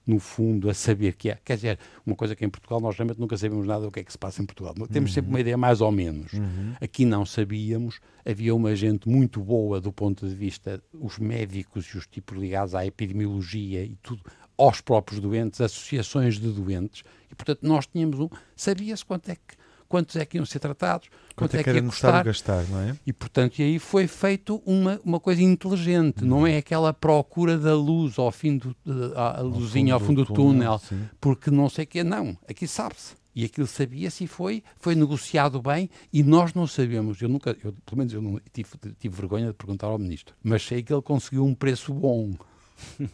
no 0.07 0.19
fundo, 0.19 0.71
a 0.71 0.73
saber 0.73 1.15
que 1.15 1.29
é. 1.29 1.39
Quer 1.45 1.57
dizer, 1.57 1.79
uma 2.07 2.17
coisa 2.17 2.35
que 2.35 2.43
em 2.43 2.49
Portugal 2.49 2.81
nós 2.81 2.97
realmente 2.97 3.21
nunca 3.21 3.37
sabemos 3.37 3.67
nada 3.67 3.85
do 3.85 3.93
que 3.93 4.01
é 4.01 4.03
que 4.03 4.11
se 4.11 4.17
passa 4.17 4.43
em 4.43 4.47
Portugal. 4.47 4.73
Temos 4.91 5.11
uhum. 5.11 5.15
sempre 5.15 5.29
uma 5.29 5.41
ideia 5.41 5.59
mais 5.59 5.83
ou 5.83 5.93
menos. 5.93 6.33
Uhum. 6.33 6.75
Aqui 6.81 7.05
não 7.05 7.27
sabíamos. 7.27 8.01
Havia 8.25 8.55
uma 8.55 8.75
gente 8.75 9.07
muito 9.07 9.41
boa 9.43 9.79
do 9.79 9.93
ponto 9.93 10.27
de 10.27 10.35
vista, 10.35 10.83
os 10.95 11.19
médicos 11.19 11.85
e 11.85 11.99
os 11.99 12.07
tipos 12.07 12.39
ligados 12.39 12.75
à 12.75 12.87
epidemiologia 12.87 13.85
e 13.85 13.95
tudo, 14.03 14.23
aos 14.57 14.81
próprios 14.81 15.21
doentes, 15.21 15.61
associações 15.61 16.39
de 16.39 16.51
doentes. 16.51 17.03
E, 17.31 17.35
portanto, 17.35 17.61
nós 17.63 17.87
tínhamos 17.87 18.19
um... 18.19 18.29
Sabia-se 18.57 19.05
quanto 19.05 19.31
é 19.31 19.37
que 19.37 19.60
quantos 19.91 20.15
é 20.15 20.25
que 20.25 20.39
iam 20.39 20.47
ser 20.47 20.61
tratados, 20.61 21.09
quanto, 21.35 21.51
quanto 21.51 21.57
é, 21.57 21.61
é 21.61 21.65
que, 21.65 21.71
ia 21.73 21.83
custar. 21.83 22.25
gastar, 22.25 22.65
não 22.69 22.81
é? 22.81 22.97
E, 23.05 23.13
portanto, 23.13 23.59
e 23.59 23.65
aí 23.65 23.79
foi 23.81 24.07
feito 24.07 24.63
uma, 24.65 25.01
uma 25.05 25.19
coisa 25.19 25.43
inteligente, 25.43 26.25
não 26.25 26.47
é 26.47 26.59
aquela 26.59 26.95
procura 26.95 27.59
da 27.59 27.75
luz 27.75 28.17
ao 28.17 28.31
fim 28.31 28.57
do, 28.57 28.75
a, 29.17 29.41
a 29.41 29.43
luzinha 29.43 29.93
ao 29.93 30.01
fundo 30.01 30.25
do 30.25 30.33
túnel, 30.33 30.79
túnel 30.79 31.09
porque 31.21 31.51
não 31.51 31.69
sei 31.69 31.85
o 31.85 31.89
que, 31.89 32.05
não, 32.05 32.39
aqui 32.49 32.69
sabe-se. 32.69 33.19
E 33.35 33.45
aquilo 33.45 33.67
sabia-se 33.67 34.25
e 34.25 34.27
foi, 34.27 34.63
foi 34.79 34.95
negociado 34.95 35.63
bem 35.63 35.89
e 36.13 36.23
nós 36.23 36.53
não 36.53 36.67
sabemos. 36.67 37.23
Eu 37.23 37.29
nunca, 37.29 37.57
eu, 37.63 37.73
pelo 37.87 37.99
menos 37.99 38.13
eu 38.13 38.21
não 38.21 38.41
tive, 38.53 38.71
tive 38.99 39.17
vergonha 39.17 39.49
de 39.49 39.53
perguntar 39.55 39.87
ao 39.87 39.99
ministro, 39.99 40.35
mas 40.43 40.63
sei 40.65 40.83
que 40.83 40.93
ele 40.93 41.03
conseguiu 41.03 41.45
um 41.45 41.55
preço 41.55 41.93
bom. 41.95 42.33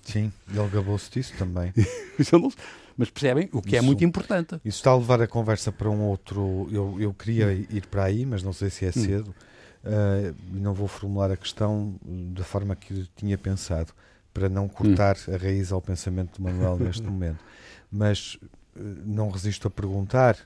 Sim, 0.02 0.32
ele 0.48 0.68
gabou-se 0.68 1.10
disso 1.10 1.34
também. 1.38 1.72
Mas 2.96 3.10
percebem 3.10 3.48
o 3.52 3.60
que 3.60 3.76
é 3.76 3.78
isso, 3.78 3.84
é 3.84 3.86
muito 3.86 4.04
importante. 4.04 4.54
Isso 4.64 4.78
está 4.78 4.90
a 4.90 4.96
levar 4.96 5.20
a 5.20 5.26
conversa 5.26 5.70
para 5.70 5.90
um 5.90 6.02
outro. 6.02 6.66
Eu, 6.72 6.96
eu 6.98 7.12
queria 7.12 7.52
ir 7.52 7.86
para 7.90 8.04
aí, 8.04 8.24
mas 8.24 8.42
não 8.42 8.52
sei 8.52 8.70
se 8.70 8.86
é 8.86 8.88
hum. 8.88 8.92
cedo. 8.92 9.34
Uh, 9.84 10.34
não 10.50 10.72
vou 10.72 10.88
formular 10.88 11.30
a 11.30 11.36
questão 11.36 11.94
da 12.34 12.42
forma 12.42 12.74
que 12.74 13.08
tinha 13.14 13.38
pensado, 13.38 13.92
para 14.32 14.48
não 14.48 14.68
cortar 14.68 15.16
hum. 15.28 15.34
a 15.34 15.36
raiz 15.36 15.70
ao 15.70 15.80
pensamento 15.80 16.38
do 16.38 16.42
Manuel 16.42 16.78
neste 16.78 17.02
momento. 17.06 17.44
Mas 17.90 18.34
uh, 18.34 18.48
não 19.04 19.28
resisto 19.30 19.68
a 19.68 19.70
perguntar: 19.70 20.36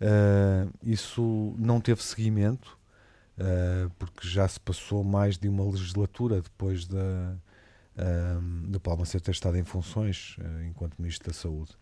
uh, 0.00 0.70
isso 0.82 1.54
não 1.58 1.80
teve 1.80 2.02
seguimento? 2.02 2.80
porque 3.98 4.28
já 4.28 4.46
se 4.46 4.60
passou 4.60 5.02
mais 5.02 5.36
de 5.36 5.48
uma 5.48 5.64
legislatura 5.64 6.40
depois 6.40 6.86
da, 6.86 7.34
do 8.68 8.78
Paulo 8.78 9.00
Macedo 9.00 9.24
ter 9.24 9.32
estado 9.32 9.56
em 9.56 9.64
funções 9.64 10.36
enquanto 10.68 10.94
Ministro 11.00 11.32
da 11.32 11.34
Saúde. 11.34 11.72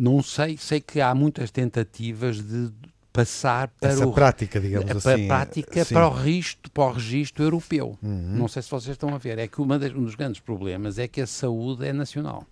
Não 0.00 0.22
sei, 0.22 0.56
sei 0.56 0.80
que 0.80 0.98
há 0.98 1.14
muitas 1.14 1.50
tentativas 1.50 2.40
de 2.40 2.70
passar 3.12 3.68
para 3.68 3.90
Essa 3.90 4.06
o, 4.06 4.14
prática, 4.14 4.58
digamos 4.58 4.86
para 4.86 5.14
assim. 5.14 5.26
prática 5.26 5.84
para 5.84 6.08
o 6.08 6.14
registro, 6.14 6.70
para 6.70 6.84
o 6.84 6.92
registro 6.94 7.44
europeu. 7.44 7.98
Uhum. 8.02 8.36
Não 8.38 8.48
sei 8.48 8.62
se 8.62 8.70
vocês 8.70 8.94
estão 8.94 9.14
a 9.14 9.18
ver. 9.18 9.38
É 9.38 9.46
que 9.46 9.60
uma 9.60 9.78
das, 9.78 9.92
um 9.92 10.02
dos 10.02 10.14
grandes 10.14 10.40
problemas 10.40 10.98
é 10.98 11.06
que 11.06 11.20
a 11.20 11.26
saúde 11.26 11.84
é 11.84 11.92
nacional. 11.92 12.46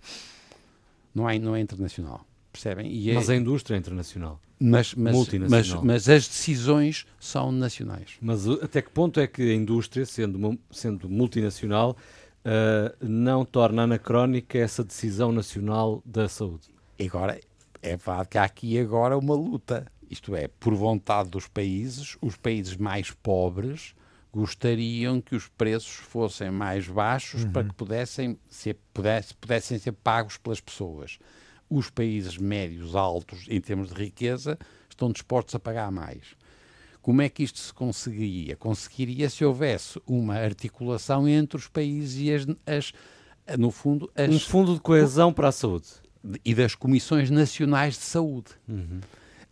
Não 1.15 1.27
é, 1.27 1.39
não 1.39 1.55
é 1.55 1.59
internacional. 1.59 2.23
Percebem? 2.53 2.91
E 2.91 3.09
é, 3.09 3.15
mas 3.15 3.31
a 3.31 3.35
indústria 3.35 3.75
é 3.75 3.79
internacional. 3.79 4.39
Mas, 4.59 4.93
mas, 4.93 5.11
multinacional. 5.11 5.83
Mas, 5.83 6.05
mas, 6.05 6.09
as 6.09 6.27
decisões 6.27 7.07
são 7.19 7.51
nacionais. 7.51 8.11
Mas 8.21 8.47
até 8.47 8.79
que 8.79 8.91
ponto 8.91 9.19
é 9.19 9.25
que 9.25 9.41
a 9.41 9.55
indústria, 9.55 10.05
sendo, 10.05 10.59
sendo 10.69 11.09
multinacional, 11.09 11.97
uh, 12.45 12.95
não 13.03 13.43
torna 13.43 13.81
anacrónica 13.83 14.59
essa 14.59 14.83
decisão 14.83 15.31
nacional 15.31 16.03
da 16.05 16.29
saúde? 16.29 16.78
Agora, 17.05 17.39
é 17.81 17.95
verdade 17.95 18.29
que 18.29 18.37
há 18.37 18.43
aqui 18.43 18.79
agora 18.79 19.17
uma 19.17 19.35
luta 19.35 19.85
Isto 20.09 20.35
é, 20.35 20.47
por 20.47 20.73
vontade 20.73 21.29
dos 21.29 21.47
países, 21.47 22.17
os 22.21 22.35
países 22.35 22.75
mais 22.75 23.11
pobres 23.11 23.93
gostariam 24.31 25.21
que 25.21 25.35
os 25.35 25.47
preços 25.47 25.95
fossem 25.95 26.51
mais 26.51 26.87
baixos 26.87 27.43
uhum. 27.43 27.51
para 27.51 27.67
que 27.67 27.73
pudessem 27.73 28.37
ser, 28.47 28.77
pudesse, 28.93 29.33
pudessem 29.33 29.77
ser 29.79 29.91
pagos 29.91 30.37
pelas 30.37 30.59
pessoas. 30.59 31.17
Os 31.69 31.89
países 31.89 32.37
médios, 32.37 32.95
altos, 32.95 33.45
em 33.49 33.59
termos 33.59 33.89
de 33.89 33.95
riqueza, 33.95 34.57
estão 34.89 35.11
dispostos 35.11 35.55
a 35.55 35.59
pagar 35.59 35.91
mais. 35.91 36.35
Como 37.01 37.21
é 37.21 37.29
que 37.29 37.43
isto 37.43 37.59
se 37.59 37.73
conseguiria? 37.73 38.55
Conseguiria 38.55 39.29
se 39.29 39.45
houvesse 39.45 40.01
uma 40.05 40.35
articulação 40.35 41.27
entre 41.27 41.57
os 41.57 41.67
países 41.67 42.19
e 42.19 42.33
as, 42.33 42.45
as 42.67 42.93
no 43.57 43.71
fundo, 43.71 44.11
as, 44.15 44.29
um 44.29 44.39
fundo 44.39 44.73
de 44.75 44.79
coesão 44.79 45.33
para 45.33 45.47
a 45.47 45.51
saúde 45.51 45.87
e 46.43 46.53
das 46.53 46.75
comissões 46.75 47.29
nacionais 47.29 47.95
de 47.95 48.01
saúde. 48.01 48.51
Uhum 48.67 48.99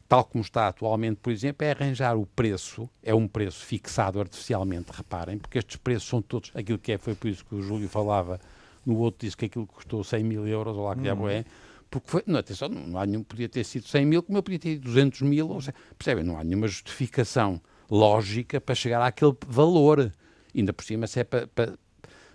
tal 0.08 0.24
como 0.24 0.42
está 0.42 0.68
atualmente, 0.68 1.18
por 1.18 1.32
exemplo, 1.32 1.66
é 1.66 1.72
arranjar 1.72 2.18
o 2.18 2.26
preço, 2.26 2.90
é 3.04 3.14
um 3.14 3.28
preço 3.28 3.66
fixado 3.66 4.20
artificialmente, 4.20 4.92
reparem, 4.92 5.38
porque 5.38 5.58
estes 5.58 5.76
preços 5.76 6.08
são 6.08 6.22
todos 6.22 6.52
aquilo 6.56 6.80
que 6.80 6.94
é, 6.94 6.98
foi 6.98 7.14
por 7.14 7.28
isso 7.28 7.44
que 7.44 7.56
o 7.56 7.62
Júlio 7.62 7.90
falava, 7.90 8.40
no 8.86 8.98
outro 8.98 9.26
disse 9.26 9.36
que 9.36 9.46
aquilo 9.46 9.68
custou 9.68 10.04
100 10.04 10.24
mil 10.24 10.48
euros, 10.48 10.78
ou 10.78 10.86
lá 10.86 10.96
que 10.96 11.02
diabo 11.02 11.28
é, 11.28 11.44
porque 11.90 12.10
foi, 12.10 12.24
não, 12.26 12.40
atenção, 12.40 12.70
não 12.70 12.98
há 12.98 13.06
nenhum, 13.06 13.24
podia 13.24 13.50
ter 13.50 13.64
sido 13.64 13.86
100 13.86 14.06
mil, 14.06 14.24
como 14.24 14.38
eu 14.38 14.44
podia 14.44 14.60
ter 14.60 14.70
sido 14.76 14.84
200 14.84 15.22
mil, 15.24 15.50
ou 15.50 15.60
seja, 15.60 15.74
percebem, 15.98 16.24
não 16.24 16.38
há 16.38 16.44
nenhuma 16.44 16.68
justificação 16.68 17.62
lógica 17.90 18.62
para 18.62 18.76
chegar 18.76 19.06
àquele 19.06 19.36
valor, 19.46 20.12
ainda 20.56 20.72
por 20.72 20.86
cima, 20.86 21.06
se, 21.08 21.20
é 21.20 21.24
para, 21.26 21.48
para, 21.48 21.74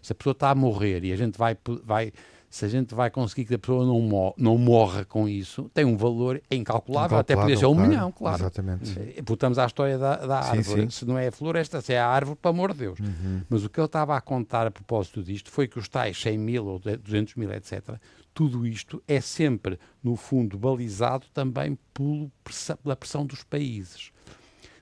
se 0.02 0.12
a 0.12 0.14
pessoa 0.14 0.32
está 0.32 0.50
a 0.50 0.54
morrer 0.54 1.04
e 1.04 1.12
a 1.12 1.16
gente 1.16 1.38
vai, 1.38 1.56
vai 1.84 2.12
se 2.52 2.66
a 2.66 2.68
gente 2.68 2.94
vai 2.94 3.10
conseguir 3.10 3.46
que 3.46 3.54
a 3.54 3.58
pessoa 3.58 3.86
não, 3.86 3.98
mor 4.02 4.34
não 4.36 4.58
morra 4.58 5.06
com 5.06 5.26
isso, 5.26 5.70
tem 5.72 5.86
um 5.86 5.96
valor 5.96 6.38
incalculável, 6.50 7.16
até 7.16 7.34
podia 7.34 7.56
ser 7.56 7.64
um 7.64 7.72
claro, 7.74 7.88
milhão, 7.88 8.12
claro. 8.12 8.42
Exatamente. 8.42 9.00
Eh, 9.00 9.22
voltamos 9.24 9.58
à 9.58 9.64
história 9.64 9.96
da, 9.96 10.16
da 10.16 10.38
árvore. 10.40 10.82
Sim. 10.82 10.90
Se 10.90 11.06
não 11.06 11.16
é 11.16 11.28
a 11.28 11.32
floresta, 11.32 11.80
se 11.80 11.94
é 11.94 11.98
a 11.98 12.06
árvore, 12.06 12.36
pelo 12.36 12.54
amor 12.54 12.74
de 12.74 12.80
Deus. 12.80 13.00
Uhum. 13.00 13.40
Mas 13.48 13.64
o 13.64 13.70
que 13.70 13.80
eu 13.80 13.86
estava 13.86 14.14
a 14.14 14.20
contar 14.20 14.66
a 14.66 14.70
propósito 14.70 15.22
disto 15.22 15.50
foi 15.50 15.66
que 15.66 15.78
os 15.78 15.88
tais 15.88 16.20
100 16.20 16.38
mil 16.38 16.66
ou 16.66 16.78
200 16.78 17.36
mil, 17.36 17.50
etc., 17.54 17.96
tudo 18.34 18.66
isto 18.66 19.02
é 19.08 19.18
sempre, 19.18 19.78
no 20.04 20.14
fundo, 20.14 20.58
balizado 20.58 21.24
também 21.32 21.78
pela 21.94 22.94
pressão 22.94 23.24
dos 23.24 23.42
países. 23.44 24.12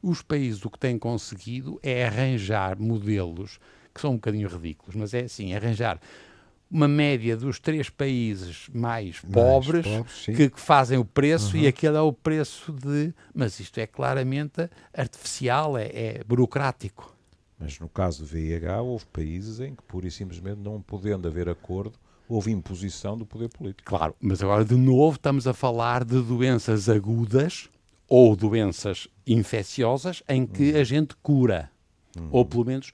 Os 0.03 0.23
países 0.23 0.65
o 0.65 0.71
que 0.71 0.79
têm 0.79 0.99
conseguido 0.99 1.79
é 1.85 2.05
arranjar 2.05 2.81
modelos 2.81 3.61
que 3.95 4.01
são 4.01 4.13
um 4.13 4.17
bocadinho 4.17 4.49
ridículos, 4.49 4.97
mas 4.97 5.15
é 5.15 5.21
assim, 5.21 5.55
arranjar 5.55 6.01
uma 6.71 6.87
média 6.87 7.37
dos 7.37 7.59
três 7.59 7.91
países 7.91 8.69
mais, 8.73 9.21
mais 9.23 9.33
pobres, 9.33 9.87
que, 10.25 10.51
que, 10.51 10.61
fazem 10.61 10.99
o 10.99 11.05
preço 11.05 11.57
uhum. 11.57 11.63
e 11.63 11.67
aquele 11.67 11.97
é 11.97 12.01
o 12.01 12.13
preço 12.13 12.73
de. 12.73 13.13
Mas 13.35 13.59
isto 13.59 13.79
é 13.79 13.87
claramente 13.87 14.71
artificial, 14.95 15.77
é, 15.77 15.87
é, 15.87 16.25
burocrático. 16.25 17.15
Mas 17.59 17.79
no 17.79 17.89
caso 17.89 18.23
do 18.23 18.27
VIH, 18.27 18.81
houve 18.81 19.05
países 19.07 19.61
em 19.61 19.75
que, 19.75 19.83
pura 19.83 20.07
e 20.07 20.11
simplesmente, 20.11 20.59
não 20.59 20.81
podendo 20.81 21.29
haver 21.29 21.49
acordo, 21.49 21.93
houve 22.29 22.53
imposição 22.53 23.19
do 23.19 23.27
poder 23.27 23.49
político. 23.49 23.85
Claro, 23.85 24.15
mas 24.21 24.43
agora, 24.43 24.65
de 24.65 24.77
novo, 24.77 25.17
estamos 25.17 25.47
a 25.47 25.53
falar 25.53 26.05
de 26.05 26.23
doenças 26.23 26.89
agudas 26.89 27.69
ou 28.09 28.35
doenças 28.35 29.09
infecciosas 29.27 30.23
em 30.29 30.47
que 30.47 30.73
uhum. 30.73 30.81
a 30.81 30.85
gente 30.85 31.15
cura. 31.23 31.71
Uhum. 32.17 32.29
Ou 32.33 32.45
pelo 32.45 32.65
menos 32.65 32.93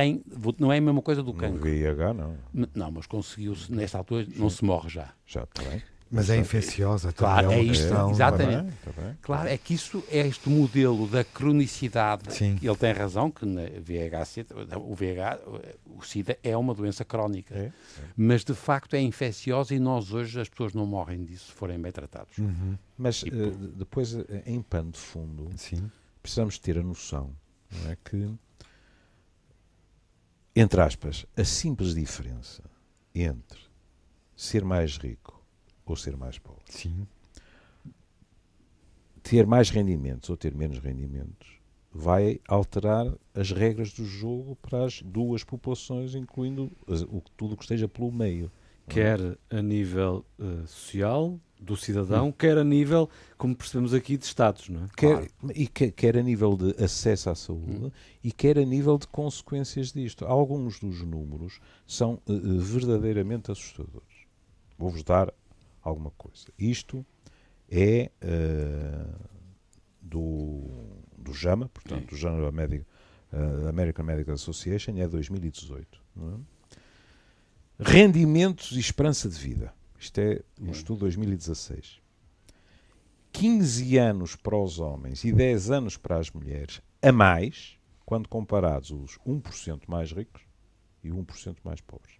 tem, 0.00 0.22
não 0.58 0.72
é 0.72 0.78
a 0.78 0.80
mesma 0.80 1.02
coisa 1.02 1.22
do 1.22 1.32
cancro. 1.32 1.58
No 1.58 1.62
VIH, 1.62 2.14
não. 2.14 2.36
Não, 2.74 2.90
mas 2.90 3.06
conseguiu-se, 3.06 3.70
nesta 3.72 3.98
altura, 3.98 4.26
não 4.36 4.48
se 4.48 4.64
morre 4.64 4.88
já. 4.88 5.12
Já, 5.26 5.44
está 5.44 5.62
bem. 5.68 5.82
Mas 6.12 6.28
é 6.28 6.36
infecciosa. 6.36 7.12
Claro, 7.12 7.52
é, 7.52 7.60
é 7.60 7.62
isto, 7.62 7.82
questão, 7.82 8.10
exatamente. 8.10 8.62
Bem, 8.62 8.72
tá 8.84 9.00
bem. 9.00 9.18
Claro, 9.22 9.48
é 9.48 9.56
que 9.56 9.74
isso 9.74 10.02
é 10.10 10.26
este 10.26 10.50
modelo 10.50 11.06
da 11.06 11.22
cronicidade. 11.22 12.34
Sim. 12.34 12.58
Ele 12.60 12.76
tem 12.76 12.92
razão 12.92 13.30
que 13.30 13.46
na 13.46 13.62
VIH, 13.80 14.26
o 14.76 14.94
VIH, 14.96 15.38
o 15.86 16.02
SIDA 16.02 16.36
é 16.42 16.56
uma 16.56 16.74
doença 16.74 17.04
crónica. 17.04 17.54
É, 17.54 17.66
é. 17.66 17.72
Mas 18.16 18.42
de 18.42 18.54
facto 18.54 18.94
é 18.94 19.00
infecciosa 19.00 19.72
e 19.72 19.78
nós 19.78 20.12
hoje 20.12 20.40
as 20.40 20.48
pessoas 20.48 20.74
não 20.74 20.84
morrem 20.84 21.24
disso 21.24 21.46
se 21.46 21.52
forem 21.52 21.80
bem 21.80 21.92
tratados. 21.92 22.36
Uhum. 22.38 22.76
Mas 22.98 23.22
e, 23.22 23.28
uh, 23.28 23.50
depois, 23.76 24.12
eh, 24.12 24.42
em 24.46 24.60
pano 24.62 24.90
de 24.90 24.98
fundo, 24.98 25.48
Sim. 25.56 25.88
precisamos 26.20 26.58
ter 26.58 26.76
a 26.76 26.82
noção 26.82 27.30
não 27.70 27.90
é, 27.92 27.96
que 28.04 28.28
entre 30.54 30.80
aspas, 30.80 31.26
a 31.36 31.44
simples 31.44 31.94
diferença 31.94 32.62
entre 33.14 33.60
ser 34.34 34.64
mais 34.64 34.96
rico 34.96 35.44
ou 35.84 35.96
ser 35.96 36.16
mais 36.16 36.38
pobre. 36.38 36.62
Sim. 36.66 37.06
Ter 39.22 39.46
mais 39.46 39.70
rendimentos 39.70 40.30
ou 40.30 40.36
ter 40.36 40.54
menos 40.54 40.78
rendimentos 40.78 41.60
vai 41.92 42.40
alterar 42.48 43.12
as 43.34 43.50
regras 43.50 43.92
do 43.92 44.04
jogo 44.04 44.56
para 44.56 44.84
as 44.84 45.02
duas 45.02 45.42
populações, 45.42 46.14
incluindo 46.14 46.70
o, 46.86 47.20
tudo 47.36 47.56
que 47.56 47.64
esteja 47.64 47.88
pelo 47.88 48.12
meio. 48.12 48.50
Quer 48.88 49.38
a 49.48 49.62
nível 49.62 50.24
uh, 50.38 50.66
social, 50.66 51.38
do 51.60 51.76
cidadão, 51.76 52.28
hum. 52.28 52.32
quer 52.32 52.56
a 52.56 52.64
nível, 52.64 53.08
como 53.36 53.54
percebemos 53.54 53.92
aqui, 53.92 54.16
de 54.16 54.24
Estados, 54.24 54.68
não 54.68 54.84
é? 54.84 54.88
Quer, 54.96 55.28
claro. 55.28 55.28
E 55.54 55.68
quer, 55.68 55.90
quer, 55.92 56.16
a 56.16 56.22
nível 56.22 56.56
de 56.56 56.82
acesso 56.82 57.28
à 57.28 57.34
saúde 57.34 57.84
hum. 57.84 57.90
e 58.24 58.32
quer 58.32 58.58
a 58.58 58.64
nível 58.64 58.96
de 58.96 59.06
consequências 59.06 59.92
disto. 59.92 60.24
Alguns 60.24 60.80
dos 60.80 61.02
números 61.02 61.60
são 61.86 62.14
uh, 62.26 62.58
verdadeiramente 62.60 63.52
assustadores. 63.52 64.26
Vou-vos 64.78 65.02
dar 65.02 65.32
alguma 65.82 66.10
coisa. 66.12 66.46
Isto 66.58 67.04
é 67.70 68.10
uh, 68.22 69.28
do, 70.00 70.64
do 71.18 71.32
JAMA, 71.34 71.68
portanto, 71.68 72.08
do 72.08 72.16
General 72.16 72.50
Medical, 72.50 72.86
uh, 73.32 73.68
American 73.68 74.04
Medical 74.04 74.34
Association, 74.34 74.96
é 74.96 75.06
2018. 75.06 76.00
É? 76.16 76.60
Rendimentos 77.78 78.72
e 78.72 78.80
esperança 78.80 79.28
de 79.28 79.38
vida. 79.38 79.72
Isto 80.00 80.18
é 80.18 80.42
um 80.58 80.70
estudo 80.70 80.96
de 80.96 81.00
2016. 81.02 82.00
15 83.32 83.98
anos 83.98 84.34
para 84.34 84.56
os 84.56 84.78
homens 84.78 85.22
e 85.24 85.30
10 85.30 85.70
anos 85.70 85.96
para 85.98 86.18
as 86.18 86.30
mulheres 86.30 86.80
a 87.02 87.12
mais, 87.12 87.78
quando 88.06 88.26
comparados 88.26 88.90
os 88.90 89.18
1% 89.18 89.82
mais 89.86 90.10
ricos 90.10 90.42
e 91.04 91.10
1% 91.10 91.58
mais 91.62 91.82
pobres. 91.82 92.16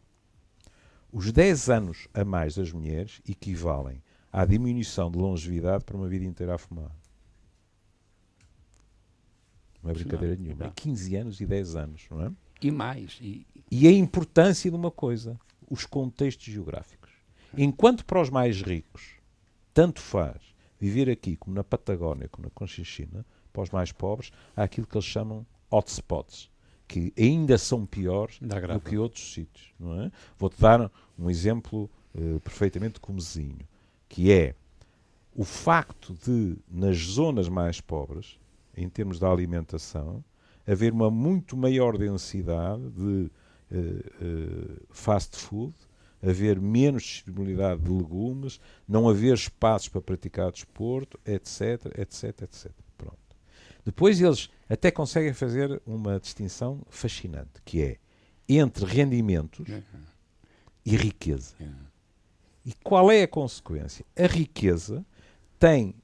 Os 1.10 1.32
10 1.32 1.70
anos 1.70 2.06
a 2.12 2.22
mais 2.22 2.54
das 2.54 2.70
mulheres 2.70 3.22
equivalem 3.26 4.02
à 4.30 4.44
diminuição 4.44 5.10
de 5.10 5.18
longevidade 5.18 5.82
para 5.82 5.96
uma 5.96 6.06
vida 6.06 6.26
inteira 6.26 6.54
a 6.54 6.58
fumar. 6.58 6.94
Não 9.82 9.90
é 9.90 9.94
brincadeira 9.94 10.36
não, 10.36 10.42
nenhuma. 10.42 10.64
Não. 10.66 10.72
15 10.72 11.16
anos 11.16 11.40
e 11.40 11.46
10 11.46 11.76
anos, 11.76 12.06
não 12.10 12.26
é? 12.26 12.32
E 12.60 12.70
mais. 12.70 13.18
E... 13.22 13.46
e 13.70 13.88
a 13.88 13.90
importância 13.90 14.70
de 14.70 14.76
uma 14.76 14.90
coisa: 14.90 15.40
os 15.68 15.86
contextos 15.86 16.44
geográficos. 16.44 16.99
Enquanto 17.56 18.04
para 18.04 18.20
os 18.20 18.30
mais 18.30 18.62
ricos, 18.62 19.14
tanto 19.74 20.00
faz 20.00 20.54
viver 20.78 21.10
aqui 21.10 21.36
como 21.36 21.54
na 21.54 21.64
Patagónia, 21.64 22.28
como 22.28 22.46
na 22.46 22.50
Conchinchina, 22.50 23.24
para 23.52 23.62
os 23.62 23.70
mais 23.70 23.92
pobres, 23.92 24.32
há 24.56 24.62
aquilo 24.62 24.86
que 24.86 24.96
eles 24.96 25.04
chamam 25.04 25.44
hotspots, 25.70 26.50
que 26.86 27.12
ainda 27.18 27.58
são 27.58 27.84
piores 27.84 28.38
do 28.40 28.80
que 28.80 28.96
outros 28.96 29.32
sítios. 29.32 29.72
Não 29.78 30.02
é? 30.02 30.12
Vou-te 30.38 30.60
dar 30.60 30.90
um 31.18 31.28
exemplo 31.28 31.90
uh, 32.14 32.40
perfeitamente 32.40 32.98
comezinho, 32.98 33.68
que 34.08 34.32
é 34.32 34.54
o 35.34 35.44
facto 35.44 36.14
de, 36.14 36.56
nas 36.68 36.96
zonas 36.98 37.48
mais 37.48 37.80
pobres, 37.80 38.38
em 38.76 38.88
termos 38.88 39.18
da 39.18 39.30
alimentação, 39.30 40.24
haver 40.66 40.92
uma 40.92 41.10
muito 41.10 41.56
maior 41.56 41.98
densidade 41.98 42.88
de 42.90 43.30
uh, 43.70 43.76
uh, 43.76 44.86
fast 44.90 45.36
food 45.36 45.74
haver 46.22 46.60
menos 46.60 47.02
disponibilidade 47.02 47.82
de 47.82 47.90
legumes, 47.90 48.60
não 48.86 49.08
haver 49.08 49.34
espaços 49.34 49.88
para 49.88 50.00
praticar 50.00 50.52
desporto, 50.52 51.18
etc, 51.24 51.98
etc, 51.98 52.42
etc. 52.42 52.70
Pronto. 52.96 53.18
Depois 53.84 54.20
eles 54.20 54.50
até 54.68 54.90
conseguem 54.90 55.32
fazer 55.32 55.80
uma 55.86 56.20
distinção 56.20 56.82
fascinante, 56.90 57.62
que 57.64 57.82
é 57.82 57.96
entre 58.48 58.84
rendimentos 58.84 59.66
e 60.84 60.96
riqueza. 60.96 61.54
E 62.64 62.72
qual 62.84 63.10
é 63.10 63.22
a 63.22 63.28
consequência? 63.28 64.04
A 64.16 64.26
riqueza 64.26 65.04
tem 65.58 65.94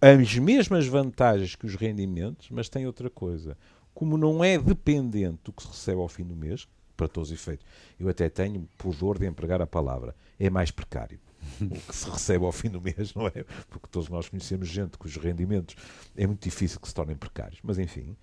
as 0.00 0.36
mesmas 0.36 0.86
vantagens 0.86 1.54
que 1.56 1.66
os 1.66 1.74
rendimentos, 1.74 2.48
mas 2.50 2.68
tem 2.68 2.86
outra 2.86 3.10
coisa. 3.10 3.56
Como 3.92 4.16
não 4.16 4.44
é 4.44 4.56
dependente 4.56 5.40
do 5.44 5.52
que 5.52 5.62
se 5.62 5.68
recebe 5.68 6.00
ao 6.00 6.08
fim 6.08 6.24
do 6.24 6.36
mês, 6.36 6.68
para 6.98 7.08
todos 7.08 7.30
os 7.30 7.40
efeitos. 7.40 7.64
Eu 7.98 8.08
até 8.08 8.28
tenho 8.28 8.68
pudor 8.76 9.18
de 9.18 9.26
empregar 9.26 9.62
a 9.62 9.66
palavra. 9.66 10.14
É 10.38 10.50
mais 10.50 10.72
precário. 10.72 11.20
o 11.62 11.80
que 11.80 11.96
se 11.96 12.10
recebe 12.10 12.44
ao 12.44 12.50
fim 12.50 12.68
do 12.68 12.80
mês, 12.80 13.14
não 13.14 13.28
é? 13.28 13.44
Porque 13.70 13.86
todos 13.88 14.08
nós 14.08 14.28
conhecemos 14.28 14.68
gente 14.68 14.98
cujos 14.98 15.22
rendimentos 15.22 15.76
é 16.16 16.26
muito 16.26 16.42
difícil 16.42 16.80
que 16.80 16.88
se 16.88 16.94
tornem 16.94 17.16
precários. 17.16 17.60
Mas, 17.62 17.78
enfim, 17.78 18.16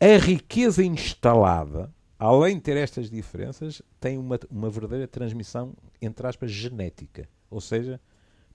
a 0.00 0.16
riqueza 0.16 0.82
instalada, 0.84 1.92
além 2.16 2.54
de 2.54 2.62
ter 2.62 2.76
estas 2.76 3.10
diferenças, 3.10 3.82
tem 4.00 4.16
uma, 4.16 4.38
uma 4.48 4.70
verdadeira 4.70 5.08
transmissão, 5.08 5.74
entre 6.00 6.26
aspas, 6.26 6.52
genética. 6.52 7.28
Ou 7.50 7.60
seja, 7.60 8.00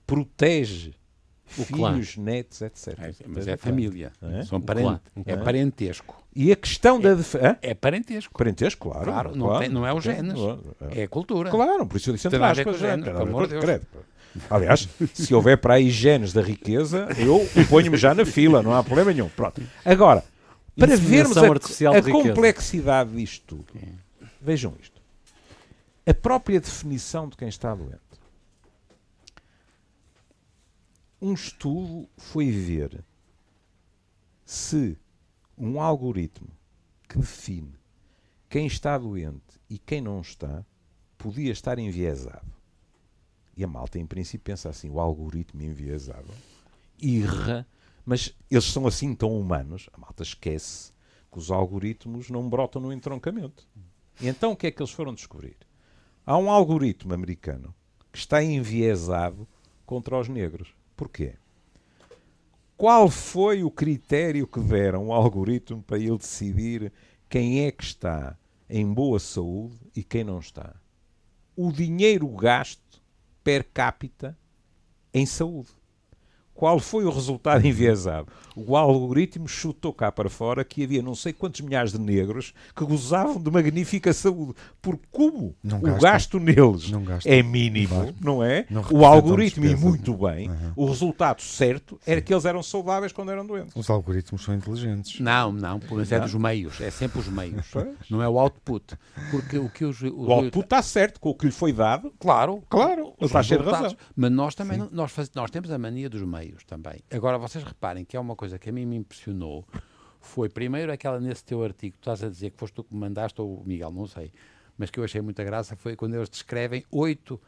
protege 0.06 0.94
O 1.58 1.64
clã. 1.64 1.92
filhos, 1.92 2.16
netos, 2.16 2.62
etc. 2.62 2.98
É, 2.98 3.12
mas 3.26 3.48
é 3.48 3.56
família. 3.56 4.12
É? 4.22 4.44
São 4.44 4.60
parente, 4.60 4.84
clã, 4.86 5.00
um 5.16 5.20
é 5.26 5.34
clã. 5.34 5.44
parentesco. 5.44 6.24
E 6.34 6.52
a 6.52 6.56
questão 6.56 7.00
da? 7.00 7.16
É 7.60 7.74
parentesco. 7.74 8.32
Parentesco, 8.38 8.88
claro. 8.90 9.04
Claro, 9.04 9.36
não 9.36 9.58
tem- 9.58 9.68
não 9.68 9.86
é 9.86 9.92
os 9.92 10.04
genes. 10.04 10.38
É. 10.92 11.00
É 11.00 11.02
a 11.04 11.08
cultura. 11.08 11.50
Claro, 11.50 11.86
por 11.86 11.96
isso 11.96 12.10
eu 12.10 12.14
disse 12.14 12.28
entre 12.28 12.42
aspas. 12.42 12.80
o 12.80 12.86
é, 12.86 12.94
tem 12.94 13.02
pelo 13.04 13.22
amor 13.22 13.48
de. 13.48 13.56
Aliás, 14.48 14.88
se 15.12 15.34
houver 15.34 15.58
para 15.58 15.74
aí 15.74 15.90
genes 15.90 16.32
da 16.32 16.40
riqueza, 16.40 17.08
eu 17.18 17.40
ponho-me 17.68 17.96
já 17.96 18.14
na 18.14 18.24
fila, 18.24 18.62
não 18.62 18.72
há 18.72 18.82
problema 18.84 19.12
nenhum. 19.12 19.28
Pronto. 19.28 19.60
Agora, 19.84 20.22
para 20.78 20.96
vermos 20.96 21.36
a, 21.36 21.42
a 21.96 22.02
complexidade 22.02 23.10
disto 23.10 23.44
tudo, 23.56 23.66
vejam 24.40 24.72
isto. 24.80 25.00
A 26.06 26.14
própria 26.14 26.60
definição 26.60 27.28
de 27.28 27.36
quem 27.36 27.48
está 27.48 27.74
doente. 27.74 27.98
Um 31.20 31.34
estudo 31.34 32.08
foi 32.16 32.50
ver 32.50 33.04
se 34.44 34.96
um 35.56 35.80
algoritmo 35.80 36.48
que 37.08 37.18
define 37.18 37.78
quem 38.48 38.66
está 38.66 38.96
doente 38.96 39.60
e 39.68 39.78
quem 39.78 40.00
não 40.00 40.20
está 40.20 40.64
podia 41.18 41.52
estar 41.52 41.78
enviesado. 41.78 42.50
E 43.56 43.62
a 43.62 43.68
malta, 43.68 43.98
em 43.98 44.06
princípio, 44.06 44.44
pensa 44.44 44.70
assim: 44.70 44.88
o 44.88 44.98
algoritmo 44.98 45.62
enviesado 45.62 46.32
irra, 46.98 47.66
mas 48.04 48.34
eles 48.50 48.64
são 48.64 48.86
assim 48.86 49.14
tão 49.14 49.38
humanos. 49.38 49.88
A 49.92 49.98
malta 49.98 50.22
esquece 50.22 50.92
que 51.30 51.38
os 51.38 51.50
algoritmos 51.50 52.30
não 52.30 52.48
brotam 52.48 52.80
no 52.80 52.92
entroncamento. 52.92 53.68
E 54.20 54.28
então 54.28 54.52
o 54.52 54.56
que 54.56 54.66
é 54.66 54.70
que 54.70 54.82
eles 54.82 54.92
foram 54.92 55.14
descobrir? 55.14 55.56
Há 56.24 56.36
um 56.36 56.50
algoritmo 56.50 57.14
americano 57.14 57.74
que 58.10 58.18
está 58.18 58.42
enviesado 58.42 59.46
contra 59.84 60.18
os 60.18 60.28
negros. 60.28 60.74
Porquê? 61.00 61.32
Qual 62.76 63.08
foi 63.08 63.64
o 63.64 63.70
critério 63.70 64.46
que 64.46 64.60
deram 64.60 65.10
ao 65.10 65.22
algoritmo 65.22 65.82
para 65.82 65.98
ele 65.98 66.18
decidir 66.18 66.92
quem 67.26 67.64
é 67.64 67.72
que 67.72 67.82
está 67.82 68.36
em 68.68 68.86
boa 68.92 69.18
saúde 69.18 69.78
e 69.96 70.04
quem 70.04 70.24
não 70.24 70.38
está? 70.38 70.76
O 71.56 71.72
dinheiro 71.72 72.28
gasto 72.28 73.02
per 73.42 73.64
capita 73.72 74.38
em 75.14 75.24
saúde. 75.24 75.70
Qual 76.60 76.78
foi 76.78 77.06
o 77.06 77.10
resultado 77.10 77.66
enviesado? 77.66 78.28
O 78.54 78.76
algoritmo 78.76 79.48
chutou 79.48 79.94
cá 79.94 80.12
para 80.12 80.28
fora 80.28 80.62
que 80.62 80.84
havia 80.84 81.00
não 81.00 81.14
sei 81.14 81.32
quantos 81.32 81.62
milhares 81.62 81.92
de 81.92 81.98
negros 81.98 82.52
que 82.76 82.84
gozavam 82.84 83.40
de 83.40 83.50
magnífica 83.50 84.12
saúde. 84.12 84.52
Porque 84.82 85.04
como 85.10 85.56
Não 85.64 85.78
o 85.78 85.98
gasto 85.98 86.38
neles 86.38 86.92
é 87.24 87.42
mínimo, 87.42 87.88
Claro. 87.94 88.14
não 88.20 88.44
é? 88.44 88.66
Não 88.68 88.84
o 88.90 89.06
algoritmo, 89.06 89.64
e 89.64 89.74
muito 89.74 90.12
bem, 90.12 90.50
Uhum. 90.50 90.72
o 90.76 90.86
resultado 90.86 91.40
certo 91.40 91.98
era 92.06 92.20
que 92.20 92.30
eles 92.34 92.44
eram 92.44 92.62
saudáveis 92.62 93.10
quando 93.10 93.30
eram 93.30 93.46
doentes. 93.46 93.74
Os 93.74 93.88
algoritmos 93.88 94.44
são 94.44 94.54
inteligentes. 94.54 95.18
Não, 95.18 95.50
não, 95.52 95.80
por 95.80 96.02
isso 96.02 96.14
é 96.14 96.20
dos 96.20 96.34
meios, 96.34 96.78
é 96.82 96.90
sempre 96.90 97.20
os 97.20 97.28
meios. 97.28 97.64
Não 98.10 98.22
é 98.22 98.28
o 98.28 98.38
output. 98.38 98.98
Porque 99.30 99.56
o 99.56 99.70
que 99.70 99.86
os. 99.86 100.02
O 100.02 100.30
output 100.30 100.64
está 100.66 100.82
certo 100.82 101.18
com 101.20 101.30
o 101.30 101.34
que 101.34 101.46
lhe 101.46 101.52
foi 101.52 101.72
dado. 101.72 102.12
Claro, 102.18 102.62
Claro, 102.68 103.00
ele 103.00 103.12
os 103.20 103.26
está 103.28 103.42
cheio 103.42 103.60
de 103.60 103.64
resultados. 103.64 103.94
razão. 103.94 104.08
Mas 104.14 104.30
nós 104.30 104.54
também 104.54 104.86
nós, 104.92 105.10
faz- 105.10 105.30
nós 105.34 105.50
temos 105.50 105.70
a 105.70 105.78
mania 105.78 106.10
dos 106.10 106.20
meios 106.20 106.49
também. 106.64 107.00
Agora 107.10 107.38
vocês 107.38 107.64
reparem 107.64 108.04
que 108.04 108.16
é 108.16 108.20
uma 108.20 108.36
coisa 108.36 108.58
que 108.58 108.70
a 108.70 108.72
mim 108.72 108.86
me 108.86 108.96
impressionou. 108.96 109.66
Foi 110.20 110.48
primeiro 110.48 110.92
aquela 110.92 111.18
nesse 111.18 111.44
teu 111.44 111.62
artigo, 111.62 111.96
tu 111.96 112.02
estás 112.02 112.22
a 112.22 112.28
dizer 112.28 112.50
que 112.50 112.58
foste 112.58 112.74
tu 112.74 112.84
que 112.84 112.94
me 112.94 113.00
mandaste, 113.00 113.40
ou 113.40 113.62
Miguel, 113.64 113.90
não 113.90 114.06
sei, 114.06 114.30
mas 114.76 114.90
que 114.90 115.00
eu 115.00 115.04
achei 115.04 115.20
muita 115.20 115.42
graça, 115.42 115.76
foi 115.76 115.96
quando 115.96 116.14
eles 116.14 116.28
descrevem 116.28 116.84
oito, 116.90 117.40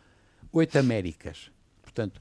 oito 0.53 0.79
Américas. 0.79 1.51
Portanto, 1.83 2.21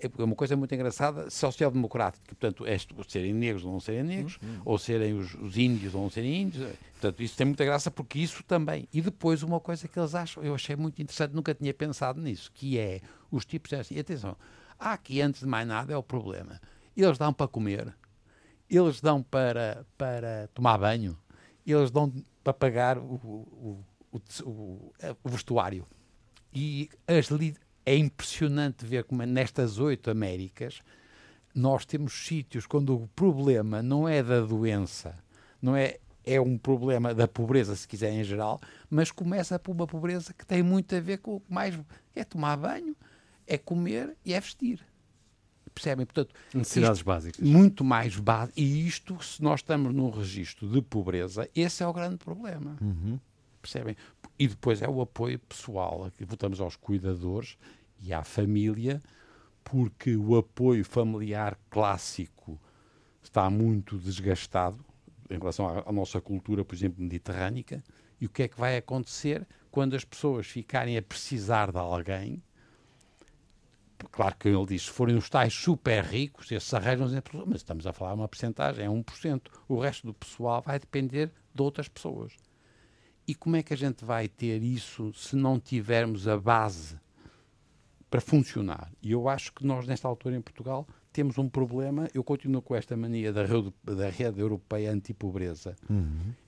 é 0.00 0.22
uma 0.22 0.34
coisa 0.34 0.56
muito 0.56 0.74
engraçada, 0.74 1.30
social-democrática, 1.30 2.24
portanto, 2.26 2.66
é 2.66 2.76
serem 3.08 3.32
negros 3.32 3.64
ou 3.64 3.72
não 3.72 3.80
serem 3.80 4.02
negros, 4.02 4.38
ou 4.64 4.78
serem 4.78 5.14
os, 5.14 5.34
os 5.34 5.56
índios 5.56 5.94
ou 5.94 6.02
não 6.02 6.10
serem 6.10 6.42
índios. 6.42 6.66
Portanto, 6.92 7.22
isso 7.22 7.36
tem 7.36 7.46
muita 7.46 7.64
graça 7.64 7.90
porque 7.90 8.18
isso 8.18 8.42
também. 8.44 8.88
E 8.92 9.00
depois 9.00 9.42
uma 9.42 9.60
coisa 9.60 9.86
que 9.86 9.98
eles 9.98 10.14
acham, 10.14 10.42
eu 10.42 10.54
achei 10.54 10.76
muito 10.76 11.00
interessante, 11.00 11.34
nunca 11.34 11.54
tinha 11.54 11.72
pensado 11.72 12.20
nisso, 12.20 12.50
que 12.52 12.78
é 12.78 13.00
os 13.30 13.44
tipos 13.44 13.72
assim, 13.72 13.94
e 13.94 14.00
atenção, 14.00 14.36
há 14.78 14.92
aqui 14.92 15.20
antes 15.20 15.40
de 15.40 15.46
mais 15.46 15.66
nada 15.66 15.92
é 15.92 15.96
o 15.96 16.02
problema. 16.02 16.60
Eles 16.96 17.18
dão 17.18 17.32
para 17.32 17.48
comer, 17.48 17.94
eles 18.68 19.00
dão 19.00 19.22
para, 19.22 19.86
para 19.96 20.48
tomar 20.54 20.78
banho, 20.78 21.18
eles 21.66 21.90
dão 21.90 22.12
para 22.42 22.52
pagar 22.54 22.98
o, 22.98 23.02
o, 23.02 23.84
o, 24.12 24.20
o- 24.44 25.28
vestuário. 25.28 25.84
E 26.52 26.88
as 27.06 27.28
é 27.84 27.96
impressionante 27.96 28.84
ver 28.84 29.04
como 29.04 29.22
nestas 29.24 29.78
oito 29.78 30.10
Américas 30.10 30.80
nós 31.54 31.86
temos 31.86 32.12
sítios 32.26 32.66
quando 32.66 32.94
o 32.94 33.08
problema 33.08 33.82
não 33.82 34.06
é 34.08 34.22
da 34.22 34.40
doença, 34.40 35.14
não 35.60 35.74
é, 35.74 35.98
é 36.24 36.38
um 36.40 36.58
problema 36.58 37.14
da 37.14 37.26
pobreza, 37.26 37.74
se 37.74 37.88
quiser, 37.88 38.12
em 38.12 38.22
geral, 38.24 38.60
mas 38.90 39.10
começa 39.10 39.58
por 39.58 39.72
uma 39.72 39.86
pobreza 39.86 40.34
que 40.34 40.44
tem 40.44 40.62
muito 40.62 40.94
a 40.94 41.00
ver 41.00 41.18
com 41.18 41.36
o 41.36 41.40
que 41.40 41.52
mais 41.52 41.78
é 42.14 42.24
tomar 42.24 42.56
banho, 42.56 42.94
é 43.46 43.56
comer 43.58 44.16
e 44.24 44.32
é 44.32 44.40
vestir. 44.40 44.80
Percebem? 45.74 46.06
Portanto, 46.06 46.34
Necessidades 46.54 47.02
básicas. 47.02 47.46
muito 47.46 47.84
mais 47.84 48.16
básico. 48.16 48.58
E 48.58 48.86
isto, 48.86 49.22
se 49.22 49.42
nós 49.42 49.60
estamos 49.60 49.94
num 49.94 50.08
registro 50.08 50.66
de 50.68 50.80
pobreza, 50.80 51.48
esse 51.54 51.82
é 51.82 51.86
o 51.86 51.92
grande 51.92 52.16
problema. 52.16 52.78
Percebem? 53.60 53.94
E 54.38 54.48
depois 54.48 54.80
é 54.80 54.88
o 54.88 55.00
apoio 55.02 55.38
pessoal. 55.38 56.04
Aqui 56.04 56.24
voltamos 56.24 56.60
aos 56.60 56.76
cuidadores 56.76 57.58
e 58.00 58.12
à 58.12 58.24
família, 58.24 59.02
porque 59.62 60.16
o 60.16 60.36
apoio 60.36 60.84
familiar 60.84 61.58
clássico 61.68 62.58
está 63.22 63.50
muito 63.50 63.98
desgastado 63.98 64.82
em 65.28 65.36
relação 65.38 65.68
à, 65.68 65.82
à 65.86 65.92
nossa 65.92 66.20
cultura, 66.20 66.64
por 66.64 66.74
exemplo, 66.74 67.02
mediterrânica. 67.02 67.82
E 68.20 68.24
o 68.26 68.30
que 68.30 68.44
é 68.44 68.48
que 68.48 68.58
vai 68.58 68.78
acontecer 68.78 69.46
quando 69.70 69.94
as 69.94 70.04
pessoas 70.04 70.46
ficarem 70.46 70.96
a 70.96 71.02
precisar 71.02 71.70
de 71.70 71.78
alguém? 71.78 72.42
Claro 74.10 74.36
que 74.38 74.48
ele 74.48 74.66
diz, 74.66 74.82
se 74.82 74.90
forem 74.90 75.16
os 75.16 75.28
tais 75.28 75.54
super 75.54 76.04
ricos, 76.04 76.50
esses 76.52 76.72
arranjam 76.74 77.08
mas 77.46 77.56
estamos 77.56 77.86
a 77.86 77.92
falar 77.92 78.14
uma 78.14 78.28
porcentagem, 78.28 78.84
é 78.84 78.88
1%. 78.88 79.42
O 79.68 79.78
resto 79.78 80.06
do 80.06 80.14
pessoal 80.14 80.62
vai 80.62 80.78
depender 80.78 81.30
de 81.54 81.62
outras 81.62 81.88
pessoas. 81.88 82.34
E 83.26 83.34
como 83.34 83.56
é 83.56 83.62
que 83.62 83.74
a 83.74 83.76
gente 83.76 84.04
vai 84.04 84.28
ter 84.28 84.62
isso 84.62 85.12
se 85.14 85.34
não 85.34 85.58
tivermos 85.58 86.28
a 86.28 86.38
base 86.38 86.96
para 88.08 88.20
funcionar? 88.20 88.92
E 89.02 89.12
eu 89.12 89.28
acho 89.28 89.52
que 89.52 89.66
nós, 89.66 89.86
nesta 89.86 90.06
altura 90.06 90.36
em 90.36 90.40
Portugal, 90.40 90.86
temos 91.12 91.38
um 91.38 91.48
problema. 91.48 92.08
Eu 92.14 92.22
continuo 92.22 92.62
com 92.62 92.76
esta 92.76 92.96
mania 92.96 93.32
da 93.32 93.44
rede, 93.44 93.72
da 93.82 94.08
rede 94.08 94.40
europeia 94.40 94.92
anti-pobreza. 94.92 95.74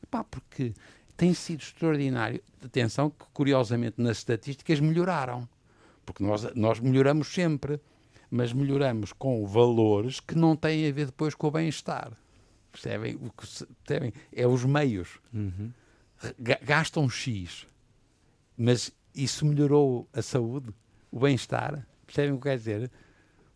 Epá, 0.02 0.22
porque 0.22 0.72
tem 1.16 1.34
sido 1.34 1.62
extraordinário. 1.62 2.40
Atenção 2.64 3.11
que, 3.11 3.24
curiosamente, 3.32 4.00
nas 4.00 4.18
estatísticas 4.18 4.78
melhoraram. 4.78 5.48
Porque 6.12 6.24
nós, 6.24 6.54
nós 6.54 6.80
melhoramos 6.80 7.28
sempre, 7.28 7.78
mas 8.30 8.50
melhoramos 8.50 9.12
com 9.12 9.46
valores 9.46 10.20
que 10.20 10.34
não 10.34 10.56
têm 10.56 10.88
a 10.88 10.92
ver 10.92 11.04
depois 11.06 11.34
com 11.34 11.48
o 11.48 11.50
bem-estar. 11.50 12.12
Percebem? 12.72 13.16
O 13.16 13.30
que 13.30 13.46
se- 13.46 13.66
percebem? 13.84 14.12
É 14.34 14.46
os 14.46 14.64
meios. 14.64 15.18
Ga- 16.38 16.58
Gastam 16.62 17.10
X, 17.10 17.66
mas 18.56 18.90
isso 19.14 19.44
melhorou 19.44 20.08
a 20.14 20.22
saúde, 20.22 20.70
o 21.10 21.20
bem-estar. 21.20 21.86
Percebem 22.06 22.32
o 22.32 22.36
que 22.38 22.44
quer 22.44 22.56
dizer? 22.56 22.90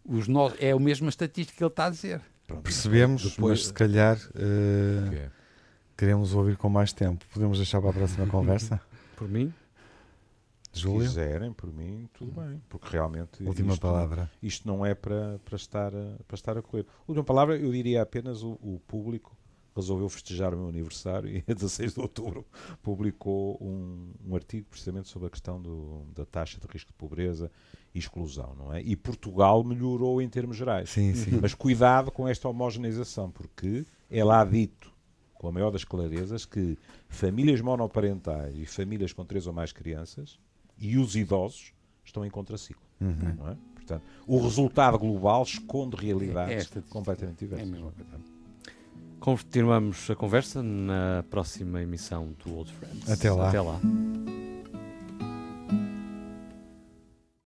Os 0.05 0.29
nós, 0.29 0.55
é 0.61 0.73
a 0.73 0.79
mesma 0.79 1.09
estatística 1.09 1.57
que 1.57 1.65
ele 1.65 1.71
está 1.71 1.87
a 1.87 1.91
dizer. 1.91 2.21
Percebemos, 2.63 3.23
Depois- 3.23 3.61
mas 3.61 3.67
se 3.69 3.73
calhar 3.73 4.19
eh, 4.35 5.07
Ok. 5.09 5.23
queremos 5.97 6.35
ouvir 6.35 6.57
com 6.59 6.69
mais 6.69 6.93
tempo. 6.93 7.25
Podemos 7.33 7.57
deixar 7.59 7.81
para 7.81 7.91
a 7.91 7.95
próxima 7.95 8.27
conversa? 8.27 8.79
Por 9.17 9.27
mim, 9.29 9.53
Júlio, 10.81 11.01
quiserem, 11.03 11.53
por 11.53 11.73
mim, 11.73 12.09
tudo 12.13 12.33
bem. 12.41 12.63
Porque 12.69 12.89
realmente 12.91 13.43
última 13.45 13.73
isto, 13.75 13.83
palavra. 13.83 14.31
isto 14.43 14.67
não 14.67 14.85
é 14.87 14.95
para, 14.95 15.39
para, 15.45 15.57
estar, 15.57 15.95
a- 15.95 16.17
para 16.27 16.35
estar 16.35 16.57
a 16.57 16.63
correr. 16.63 16.87
Última 17.07 17.25
palavra, 17.25 17.57
eu 17.57 17.71
diria 17.73 18.03
apenas 18.03 18.43
o, 18.43 18.53
o 18.63 18.81
público 18.87 19.37
resolveu 19.75 20.07
festejar 20.11 20.53
o 20.53 20.59
meu 20.59 20.69
aniversário 20.69 21.31
e 21.31 21.43
a 21.51 21.55
16 21.55 21.95
de 21.95 22.01
outubro 22.01 22.47
publicou 22.83 23.57
um, 23.61 24.13
um 24.27 24.35
artigo 24.35 24.67
precisamente 24.69 25.09
sobre 25.09 25.29
a 25.29 25.31
questão 25.31 25.61
do- 25.61 26.05
da 26.15 26.25
taxa 26.27 26.61
de 26.61 26.67
risco 26.67 26.89
de 26.91 26.97
pobreza 26.99 27.51
e 27.95 27.99
exclusão, 27.99 28.55
não 28.55 28.73
é? 28.73 28.83
E 28.83 28.95
Portugal 28.97 29.63
melhorou 29.65 30.21
em 30.21 30.29
termos 30.29 30.57
gerais. 30.57 30.91
Sim, 30.91 31.15
sim. 31.15 31.39
Mas 31.41 31.55
cuidado 31.55 32.11
com 32.11 32.29
esta 32.29 32.49
homogeneização, 32.49 33.31
porque 33.31 33.87
é 34.11 34.23
lá 34.23 34.45
dito, 34.45 34.93
com 35.35 35.49
a 35.49 35.53
maior 35.53 35.71
das 35.71 35.85
clarezas, 35.85 36.45
que 36.45 36.77
famílias 37.09 37.61
monoparentais 37.61 38.55
e 38.57 38.67
famílias 38.67 39.13
com 39.13 39.25
três 39.25 39.47
ou 39.47 39.53
mais 39.55 39.73
crianças 39.73 40.39
e 40.79 40.99
os 40.99 41.15
idosos 41.17 41.73
estão 42.05 42.25
em 42.25 42.31
contraciclo. 42.31 42.83
Uhum. 43.01 43.35
Não 43.39 43.49
é? 43.51 43.57
Portanto, 43.75 44.03
o 44.27 44.41
resultado 44.41 44.99
global 44.99 45.43
esconde 45.43 45.97
É 45.97 46.01
realidades 46.01 46.57
esta- 46.57 46.83
completamente 46.89 47.43
É 47.43 47.47
a 47.47 47.49
diversas. 47.49 47.69
mesma 47.71 47.91
coisa. 47.93 48.21
continuamos 49.21 50.11
a 50.11 50.17
conversa 50.17 50.63
na 50.63 51.25
próxima 51.31 51.81
emissão 51.83 52.35
do 52.45 52.55
Old 52.57 52.73
Friends. 52.73 53.11
Até 53.11 53.31
lá. 53.31 53.49
Até 53.49 53.61
lá. 53.61 53.81